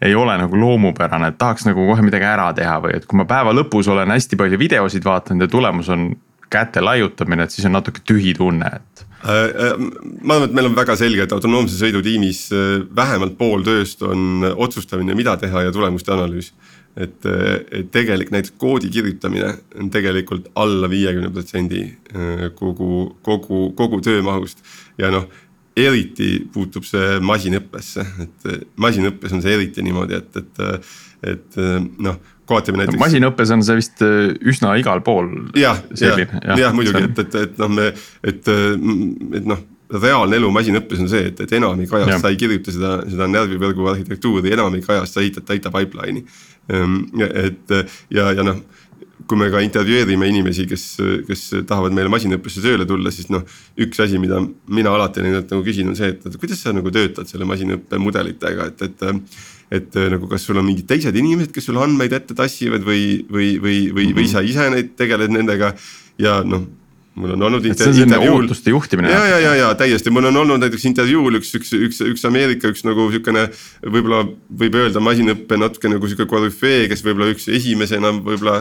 [0.05, 3.25] ei ole nagu loomupärane, et tahaks nagu kohe midagi ära teha või et kui ma
[3.29, 6.09] päeva lõpus olen hästi palju videosid vaadanud ja tulemus on
[6.51, 9.05] käte laiutamine, et siis on natuke tühi tunne, et.
[9.25, 9.31] Äh,
[9.65, 9.79] äh,
[10.21, 14.03] ma arvan, et meil on väga selge, et autonoomse sõidu tiimis äh, vähemalt pool tööst
[14.05, 16.53] on otsustamine, mida teha ja tulemuste analüüs.
[16.95, 17.25] et,
[17.75, 21.81] et tegelik näiteks koodi kirjutamine on tegelikult alla viiekümne protsendi
[22.55, 24.63] kogu, kogu, kogu töömahust
[25.01, 25.27] ja noh
[25.75, 28.47] eriti puutub see masinõppesse, et
[28.79, 30.63] masinõppes on see eriti niimoodi, et, et,
[31.33, 31.59] et
[31.99, 33.01] noh kohati me näiteks.
[33.01, 35.31] masinõppes on see vist üsna igal pool.
[35.59, 36.21] jah, jah,
[36.61, 37.89] jah muidugi, et, et, et noh, me,
[38.23, 38.51] et,
[39.41, 42.95] et noh reaalne elu masinõppes on see, et, et enamik ajast sa ei kirjuta seda,
[43.09, 46.23] seda närvivõrgu arhitektuuri, enamik ajast sa ehitad data pipeline'i.
[46.73, 47.75] Ehm, et
[48.09, 48.63] ja, ja noh
[49.27, 50.85] kui me ka intervjueerime inimesi, kes,
[51.27, 53.43] kes tahavad meile masinõppesse tööle tulla, siis noh.
[53.81, 57.29] üks asi, mida mina alati nendelt nagu küsin, on see, et kuidas sa nagu töötad
[57.29, 59.05] selle masinõppe mudelitega, et, et.
[59.75, 63.55] et nagu, kas sul on mingid teised inimesed, kes sulle andmeid ette tassivad või, või,
[63.61, 65.71] või, või, või sa ise neid tegeled nendega
[66.21, 66.67] ja noh
[67.15, 67.93] mul on olnud inter.
[67.93, 69.11] selline ootuste juhtimine.
[69.11, 72.67] ja, ja, ja, ja täiesti, mul on olnud näiteks intervjuul üks, üks, üks, üks Ameerika
[72.71, 73.45] üks nagu sihukene.
[73.81, 74.23] võib-olla
[74.61, 78.57] võib öelda masinõppe natuke nagu sihuke korüfee, kes võib-olla üks esimesena võib-olla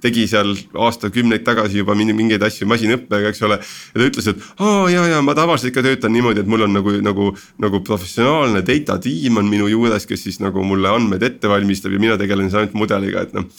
[0.00, 0.54] tegi seal
[0.88, 3.60] aastakümneid tagasi juba mingeid asju masinõppega, eks ole.
[3.60, 6.72] ja ta ütles, et aa ja, ja ma tavaliselt ikka töötan niimoodi, et mul on
[6.78, 11.52] nagu, nagu, nagu professionaalne data tiim on minu juures, kes siis nagu mulle andmeid ette
[11.52, 13.50] valmistab ja mina tegelen siis ainult mudeliga, et noh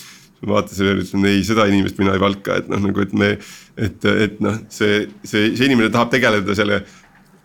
[0.47, 3.31] vaatasin ja ütlesin ei, seda inimest mina ei palka, et noh, nagu, et me.
[3.77, 6.81] et, et noh, see, see, see inimene tahab tegeleda selle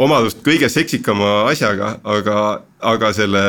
[0.03, 2.43] oma arust kõige seksikama asjaga, aga,
[2.85, 3.45] aga selle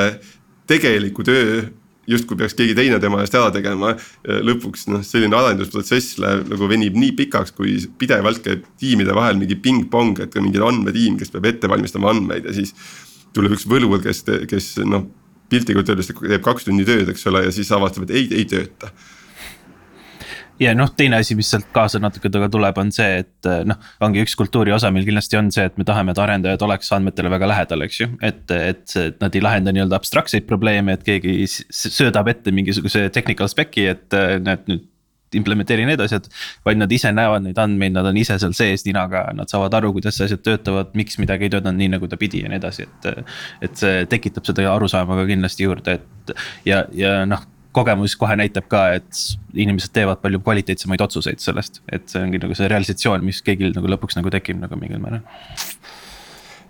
[0.67, 1.65] tegeliku töö
[2.07, 3.93] justkui peaks keegi teine tema eest ära tegema.
[4.23, 9.59] lõpuks noh, selline arendusprotsess läheb nagu venib nii pikaks, kui pidevalt käib tiimide vahel mingi
[9.59, 12.73] ping-pong, et ka mingi andmetiim, kes peab ette valmistama andmeid ja siis.
[13.35, 15.03] tuleb üks võlur, kes, kes noh
[15.51, 18.89] piltlikult öeldes teeb kaks tundi tööd, eks ole, ja siis avastab, et ei, ei tööta
[20.59, 24.23] ja noh, teine asi, mis sealt kaasa natuke tuleb, on see, et eh, noh, ongi
[24.25, 27.49] üks kultuuri osa meil kindlasti on see, et me tahame, et arendajad oleks andmetele väga
[27.53, 28.09] lähedal, eks ju.
[28.21, 33.49] et, et, et nad ei lahenda nii-öelda abstraktseid probleeme, et keegi söödab ette mingisuguse technical
[33.51, 34.85] spec'i, et eh, näed nüüd
[35.35, 36.29] implementeeri need asjad.
[36.65, 39.91] vaid nad ise näevad neid andmeid, nad on ise seal sees ninaga, nad saavad aru,
[39.97, 43.27] kuidas asjad töötavad, miks midagi ei töötanud nii, nagu ta pidi ja nii edasi, et.
[43.67, 46.33] et see tekitab seda arusaama ka kindlasti juurde, et
[46.65, 47.43] ja, ja noh
[47.75, 49.21] kogemus kohe näitab ka, et
[49.53, 53.91] inimesed teevad palju kvaliteetsemaid otsuseid sellest, et see ongi nagu see realisatsioon, mis kõigil nagu
[53.95, 55.23] lõpuks nagu tekib nagu mingil määral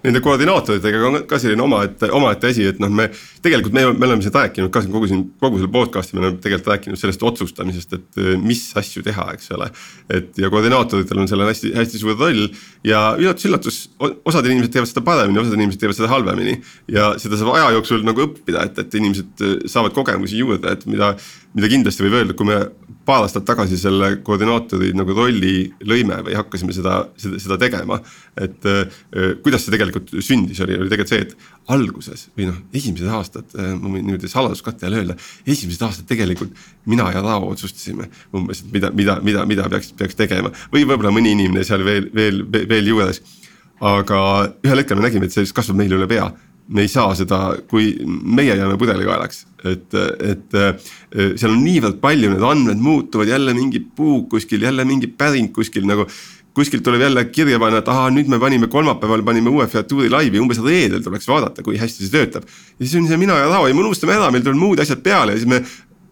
[0.06, 3.08] nende koordinaatoritega on ka selline omaette, omaette asi, et noh, me
[3.44, 6.38] tegelikult me, me oleme seda rääkinud ka siin kogu siin, kogu selle podcast'i me oleme
[6.44, 9.70] tegelikult rääkinud sellest otsustamisest, et eh, mis asju teha, eks ole.
[10.14, 12.46] et ja koordinaatoritel on sellel hästi, hästi suur roll
[12.88, 16.60] ja üllatus-üllatus, osad inimesed teevad seda paremini, osad inimesed teevad seda halvemini.
[16.94, 20.86] ja seda saab aja jooksul nagu õppida, et, et inimesed eh, saavad kogemusi juurde, et
[20.90, 21.16] mida,
[21.58, 22.62] mida kindlasti võib öelda, kui me
[23.08, 28.00] paar aastat tagasi selle koordinaatori nagu rolli lõime või hakkasime seda, seda, seda tegema.
[28.38, 28.98] et äh,
[29.44, 33.72] kuidas see tegelikult sündis, oli, oli tegelikult see, et alguses või noh, esimesed aastad äh,,
[33.80, 35.16] ma võin niimoodi saladuskatte all öelda.
[35.48, 36.56] esimesed aastad tegelikult
[36.86, 41.14] mina ja Raavo otsustasime umbes, et mida, mida, mida, mida peaks, peaks tegema või võib-olla
[41.16, 43.22] mõni inimene seal veel, veel, veel juures.
[43.80, 44.20] aga
[44.66, 46.32] ühel hetkel me nägime, et see kasvab meile üle pea
[46.68, 49.94] me ei saa seda, kui meie jääme pudelikaelaks, et,
[50.32, 50.58] et
[51.40, 55.88] seal on niivõrd palju, need andmed muutuvad, jälle mingi puuk kuskil, jälle mingi päring kuskil
[55.88, 56.08] nagu.
[56.58, 60.40] kuskilt tuleb jälle kirja panna, et ahah, nüüd me panime kolmapäeval panime uue featuuri laivi,
[60.42, 62.48] umbes reedel tuleks vaadata, kui hästi see töötab.
[62.80, 65.04] ja siis on see mina ja Raavo ja me unustame ära, meil tulevad muud asjad
[65.06, 65.62] peale ja siis me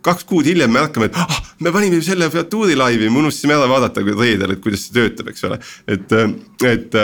[0.05, 3.67] kaks kuud hiljem me hakkame, et ah, me panime selle featuuri laivi, me unustasime ära
[3.69, 5.59] vaadata reedel, et kuidas see töötab, eks ole.
[5.91, 6.15] et,
[6.71, 6.97] et,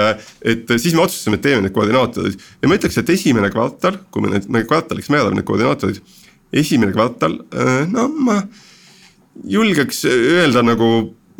[0.53, 4.25] et siis me otsustasime, et teeme need koordinaatorid ja ma ütleks, et esimene kvartal, kui
[4.25, 6.01] me need, me kvartaliks määrame need koordinaatorid.
[6.63, 7.39] esimene kvartal,
[7.91, 8.41] no ma
[9.47, 10.91] julgeks öelda nagu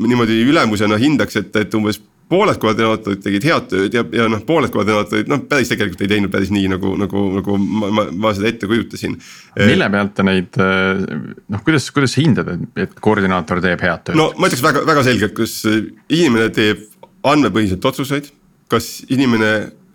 [0.01, 1.99] niimoodi ülemusena hindaks, et, et umbes
[2.32, 6.34] pooled koordinaatorid tegid head tööd ja, ja noh, pooled koordinaatorid noh, päris tegelikult ei teinud
[6.34, 9.18] päris nii nagu, nagu, nagu ma, ma, ma seda ette kujutasin.
[9.60, 14.20] mille pealt te neid noh, kuidas, kuidas sa hindad, et, koordinaator teeb head tööd?
[14.20, 16.88] no ma ütleks väga, väga selgelt, kas inimene teeb
[17.28, 18.32] andmepõhiselt otsuseid,
[18.72, 19.52] kas inimene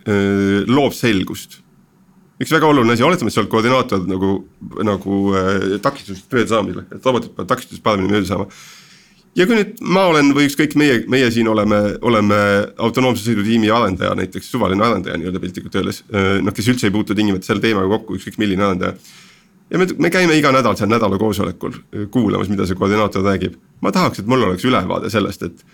[0.06, 1.62] öö, loob selgust
[2.36, 4.32] üks väga oluline asi, oletame, et sa oled koordinaator nagu,
[4.84, 8.48] nagu äh, takistusest mööda saamisel, et robotid peavad takistusest paremini mööda saama
[9.36, 12.38] ja kui nüüd ma olen või ükskõik meie, meie siin oleme, oleme
[12.82, 16.02] autonoomse sõidutiimi arendaja, näiteks suvaline arendaja nii-öelda piltlikult öeldes.
[16.42, 18.96] noh, kes üldse ei puutu tingimata selle teemaga kokku, ükskõik milline arendaja.
[19.70, 21.76] ja me, me käime iga nädal seal nädala koosolekul
[22.10, 23.58] kuulamas, mida see koordinaator räägib.
[23.80, 25.66] ma tahaks, et mul oleks ülevaade sellest, et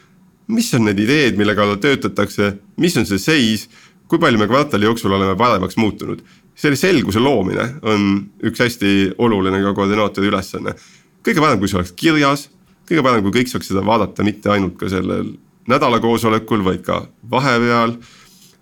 [0.51, 3.69] mis on need ideed, mille kallal töötatakse, mis on see seis,
[4.11, 6.25] kui palju me kvartali jooksul oleme paremaks muutunud.
[6.55, 10.75] selle selguse loomine on üks hästi oluline ka koordinaatori ülesanne.
[11.23, 12.49] kõige parem, kui see oleks kirjas
[12.89, 15.35] kõige parem, kui kõik saaks seda vaadata mitte ainult ka sellel
[15.71, 17.97] nädala koosolekul, vaid ka vahepeal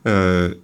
[0.07, 0.59] äh,.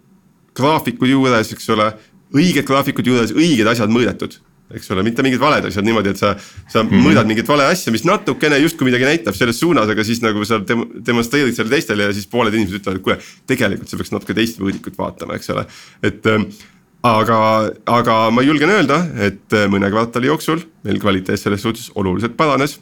[0.57, 1.91] graafikud juures, eks ole,
[2.37, 4.39] õiged graafikud juures, õiged asjad mõõdetud
[4.75, 6.33] eks ole, mitte mingid valed asjad niimoodi, et sa,
[6.67, 7.05] sa mm -hmm.
[7.07, 10.59] mõõdad mingit vale asja, mis natukene justkui midagi näitab selles suunas, aga siis nagu sa
[10.59, 14.35] dem demonstreerid selle teistele ja siis pooled inimesed ütlevad, et kuule, tegelikult sa peaks natuke
[14.35, 15.67] teist mõõdikut vaatama, eks ole,
[16.03, 16.49] et ähm,
[17.03, 18.99] aga, aga ma julgen öelda,
[19.29, 22.81] et äh, mõne kvartali jooksul meil kvaliteet selles suhtes oluliselt paranes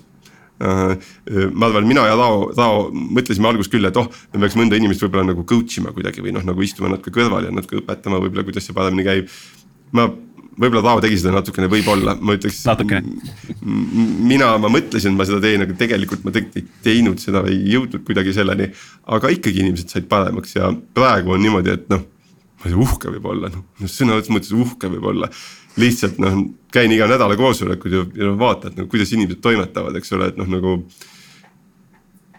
[0.61, 5.03] ma arvan, mina ja Rao, Rao mõtlesime alguses küll, et oh, me peaks mõnda inimest
[5.03, 8.47] võib-olla nagu coach ima kuidagi või noh, nagu istuma natuke kõrval ja natuke õpetama võib-olla,
[8.47, 9.35] kuidas see paremini käib.
[9.99, 10.07] ma,
[10.55, 12.61] võib-olla Rao tegi seda natukene, võib-olla, ma ütleks.
[13.65, 17.59] mina, ma mõtlesin, et ma seda teen, aga tegelikult ma tegelikult ei teinud seda, ei
[17.75, 18.71] jõudnud kuidagi selleni.
[19.19, 22.07] aga ikkagi inimesed said paremaks ja praegu on niimoodi, et noh,
[22.63, 25.33] ma ei tea, uhke võib olla, noh sõna otseses mõttes uhke võib olla
[25.81, 26.39] lihtsalt noh,
[26.75, 30.49] käin iga nädala koosolekul ja, ja vaatad nagu kuidas inimesed toimetavad, eks ole, et noh,
[30.51, 30.79] nagu.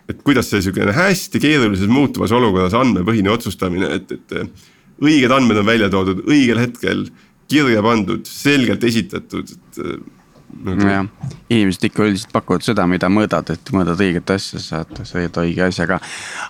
[0.09, 4.35] et kuidas see sihukene hästi keerulises muutuvas olukorras andmepõhine otsustamine, et, et
[5.01, 7.07] õiged andmed on välja toodud õigel hetkel,
[7.49, 9.81] kirja pandud, selgelt esitatud, et
[10.65, 10.87] nagu....
[10.89, 11.07] jah,
[11.49, 15.99] inimesed ikka üldiselt pakuvad seda, mida mõõdad, et mõõdad õiget asja, saad, saad õige asjaga.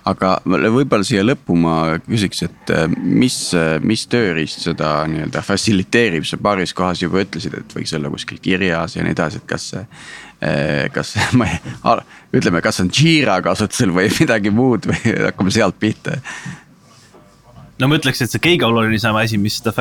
[0.08, 1.76] aga võib-olla siia lõppu ma
[2.06, 3.38] küsiks, et äh, mis,
[3.86, 8.98] mis tööriist seda nii-öelda fassiliteerib, sa paaris kohas juba ütlesid, et võiks olla kuskil kirjas
[8.98, 11.58] ja nii edasi, et kas see äh, kas ma ei,
[12.36, 16.20] ütleme, kas on Jira kasutusel või midagi muud või hakkame sealt pihta?
[17.76, 19.74] No ma ütleks, et see kõige olulisem asi, mis seda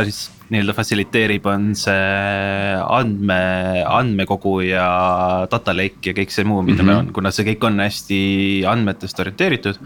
[0.54, 1.94] nii-öelda fassiliteerib, on see
[2.84, 3.38] andme,
[3.90, 4.86] andmekogu ja
[5.52, 6.92] data lake ja kõik see muu, mida mm -hmm.
[6.92, 8.20] meil on, kuna see kõik on hästi
[8.70, 9.80] andmetest orienteeritud.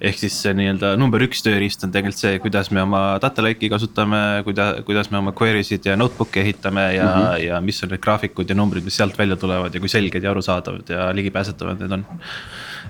[0.00, 3.70] ehk siis see nii-öelda number üks tööriist on tegelikult see, kuidas me oma data lake'i
[3.72, 7.44] kasutame, kuida-, kuidas me oma query sid ja notebook'i ehitame ja mm, -hmm.
[7.46, 10.30] ja mis on need graafikud ja numbrid, mis sealt välja tulevad ja kui selged ja
[10.30, 12.04] arusaadavad ja ligipääsetavad need on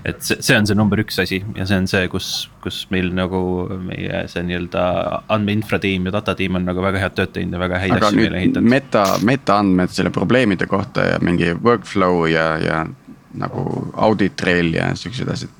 [0.07, 2.29] et see, see on see number üks asi ja see on see, kus,
[2.63, 3.41] kus meil nagu
[3.83, 4.85] meie see nii-öelda
[5.35, 8.11] andmeinfra tiim ja data tiim on nagu väga head tööd teinud ja väga häid Aga
[8.11, 8.71] asju meile ehitanud.
[8.71, 12.81] meta, metaandmed selle probleemide kohta ja mingi workflow ja, ja
[13.37, 13.67] nagu
[14.07, 15.53] audit trail ja siuksed asjad.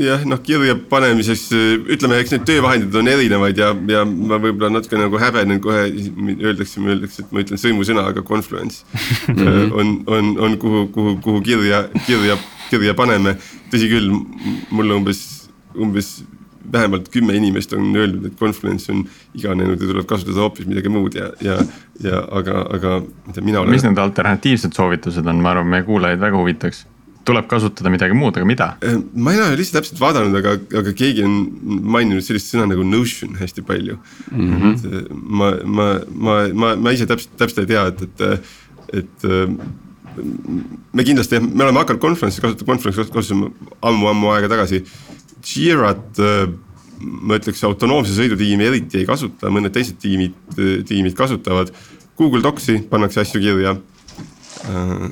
[0.00, 4.96] Jah, noh kirja panemiseks ütleme, eks neid töövahendeid on erinevaid ja, ja ma võib-olla natuke
[4.96, 8.86] nagu häbenen kohe öeldakse, öeldakse, et ma ütlen sõimusõna, aga confluence.
[9.82, 12.38] On, on, on kuhu, kuhu, kuhu kirja, kirja
[12.80, 13.36] kirja paneme.
[13.72, 14.12] tõsi küll,
[14.70, 15.24] mulle umbes,
[15.74, 16.14] umbes
[16.72, 19.02] vähemalt kümme inimest on öeldud, et Confluence on
[19.34, 21.58] iganenud ja tuleb kasutada hoopis midagi muud ja, ja,
[22.04, 22.94] ja aga, aga
[23.26, 23.74] mida mina olen.
[23.74, 26.86] mis need alternatiivsed soovitused on, ma arvan, meie kuulajaid väga huvitaks
[27.26, 28.68] tuleb kasutada midagi muud, aga mida?
[28.82, 31.36] Äh, ma ei ole lihtsalt täpselt vaadanud, aga, aga keegi on
[31.94, 33.98] maininud sellist sõna nagu notion hästi palju
[34.32, 34.50] mm.
[34.50, 35.06] -hmm.
[35.12, 38.52] ma, ma, ma, ma, ma ise täpselt, täpselt ei tea, et, et,
[39.02, 39.30] et
[40.16, 43.50] me kindlasti, me oleme hakanud konverentsi kasutama, konverentsi kasutasime
[43.82, 44.82] ammu-ammu aega tagasi.
[45.42, 46.52] Jirat äh,
[47.02, 50.36] ma ütleks autonoomse sõidutiimi eriti ei kasuta, mõned teised tiimid,
[50.88, 51.72] tiimid kasutavad.
[52.18, 53.76] Google Docsi pannakse asju kirja.
[54.68, 55.08] Äh,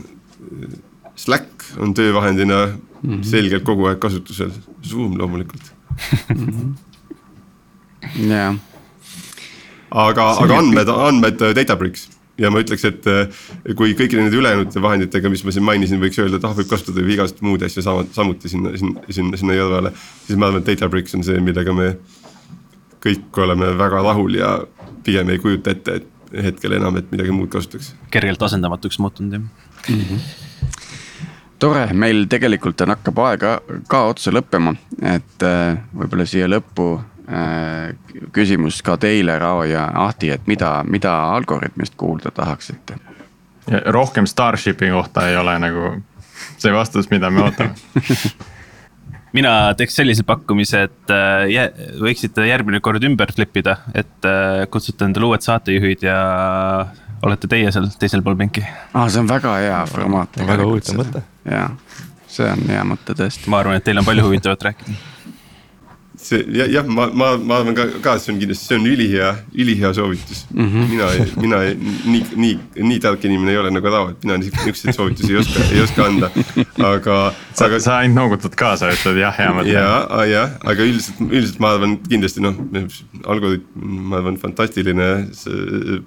[1.20, 3.22] Slack on töövahendina mm -hmm.
[3.24, 4.50] selgelt kogu aeg kasutusel,
[4.82, 5.72] Zoom loomulikult
[8.30, 8.54] jah.
[9.90, 12.08] aga, aga andmed, andmed Databricks
[12.40, 13.40] ja ma ütleks, et eh,
[13.76, 17.02] kui kõikide nende ülejäänud vahenditega, mis ma siin mainisin, võiks öelda, et ah, võib kasutada
[17.02, 19.92] ju igasuguseid muid asju sama, samuti sinna, sinna, sinna, sinna kõrvale.
[20.26, 21.92] siis ma arvan, et Databricks on see, millega me
[23.04, 24.54] kõik oleme väga rahul ja
[25.04, 27.94] pigem ei kujuta ette, et hetkel enam, et midagi muud kasutaks.
[28.10, 30.00] kergelt asendamatuks muutunud jah mm.
[30.00, 30.48] -hmm
[31.60, 33.50] tore, meil tegelikult on, hakkab aega
[33.88, 34.72] ka otsa lõppema,
[35.02, 36.86] et eh, võib-olla siia lõppu
[38.34, 42.98] küsimus ka teile, Rao ja Ahti, et mida, mida Algorütmist kuulda tahaksite?
[43.86, 45.92] rohkem Starshipi kohta ei ole nagu
[46.58, 47.74] see vastus, mida me ootame
[49.36, 51.70] mina teeks sellise pakkumise, et äh,
[52.00, 56.18] võiksite järgmine kord ümber flip ida, et äh, kutsute endale uued saatejuhid ja
[57.26, 58.64] olete teie seal teisel pool pinki.
[58.94, 60.40] aa, see on väga hea formaat.
[60.50, 61.24] väga huvitav mõte.
[61.46, 61.70] jah,
[62.30, 63.46] see on hea mõte tõesti.
[63.52, 64.98] ma arvan, et teil on palju huvitavat rääkida
[66.30, 68.86] see jah, jah, ma, ma, ma arvan ka, ka, et see on kindlasti, see on
[68.86, 69.30] ülihea,
[69.64, 70.68] ülihea soovitus mm.
[70.68, 70.88] -hmm.
[70.90, 71.08] mina,
[71.42, 71.58] mina
[72.04, 72.58] nii, nii,
[72.90, 76.06] nii tark inimene ei ole nagu Rao, et mina niisuguseid soovitusi ei oska, ei oska
[76.06, 76.30] anda.
[76.92, 77.18] aga
[77.52, 79.74] sa aga..., sa ainult noogutad kaasa, ütled jah, hea mõte.
[79.74, 79.90] ja,
[80.30, 82.58] jah, aga üldiselt, üldiselt ma arvan kindlasti noh,
[83.34, 85.10] algoritm, ma arvan, fantastiline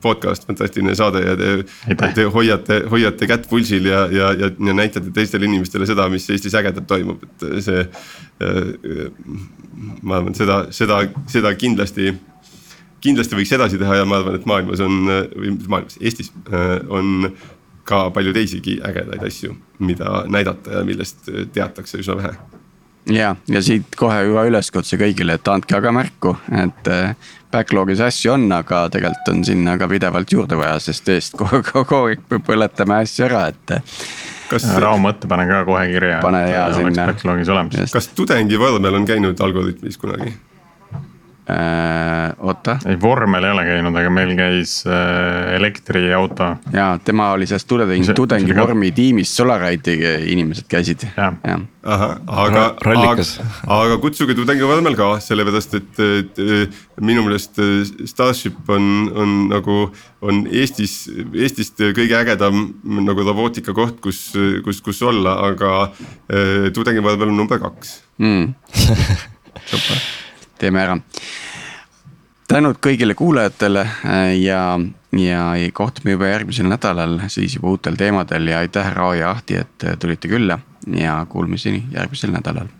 [0.03, 5.11] podcast, fantastiline saade ja te, te hoiate, hoiate kätt pulsil ja, ja, ja, ja näitate
[5.15, 7.87] teistele inimestele seda, mis Eestis ägedat toimub, et see.
[10.01, 12.11] Ma arvan, seda, seda, seda kindlasti
[13.03, 15.03] kindlasti võiks edasi teha ja ma arvan, et maailmas on,
[15.35, 16.31] või maailmas, Eestis
[16.89, 17.29] on
[17.87, 22.33] ka palju teisigi ägedaid asju, mida näidata ja millest teatakse üsna vähe.
[23.11, 27.15] ja, ja siit kohe juba üleskutse kõigile, et andke aga märku, et äh,
[27.51, 32.05] backlog'is asju on, aga tegelikult on sinna ka pidevalt juurde vaja, sest eest kogu, kogu
[32.07, 33.75] aeg põletame asju ära, et.
[34.53, 34.69] Kas.
[34.83, 36.21] Rao mõtte pane ka kohe kirja.
[36.23, 37.09] pane ja sinna.
[37.93, 40.35] kas tudengivormel on käinud Algorütmis kunagi?
[41.49, 42.33] Äh,.
[42.39, 42.77] oota.
[42.87, 46.53] ei, vormel ei ole käinud, aga meil käis äh, elektriauto.
[46.73, 49.97] ja tema oli selles tudengi, tudengivormi tiimis, Solaride'i
[50.31, 51.03] inimesed käisid.
[51.83, 52.63] ahah, aga,
[52.95, 53.27] aga,
[53.77, 59.77] aga kutsuge tudengivormel ka, sellepärast et, et, et minu meelest äh, Starship on, on nagu,
[60.23, 62.69] on Eestis, Eestist kõige ägedam
[63.03, 64.29] nagu robootika koht, kus,
[64.63, 68.53] kus, kus olla, aga äh, tudengivormel on number kaks mm.
[70.63, 70.97] Teeme ära.
[72.47, 74.79] tänud kõigile kuulajatele äh, ja,
[75.19, 75.43] ja
[75.73, 80.31] kohtume juba järgmisel nädalal siis juba uutel teemadel ja aitäh, Rao ja Ahti, et tulite
[80.31, 82.71] külla ja kuulmiseni järgmisel nädalal.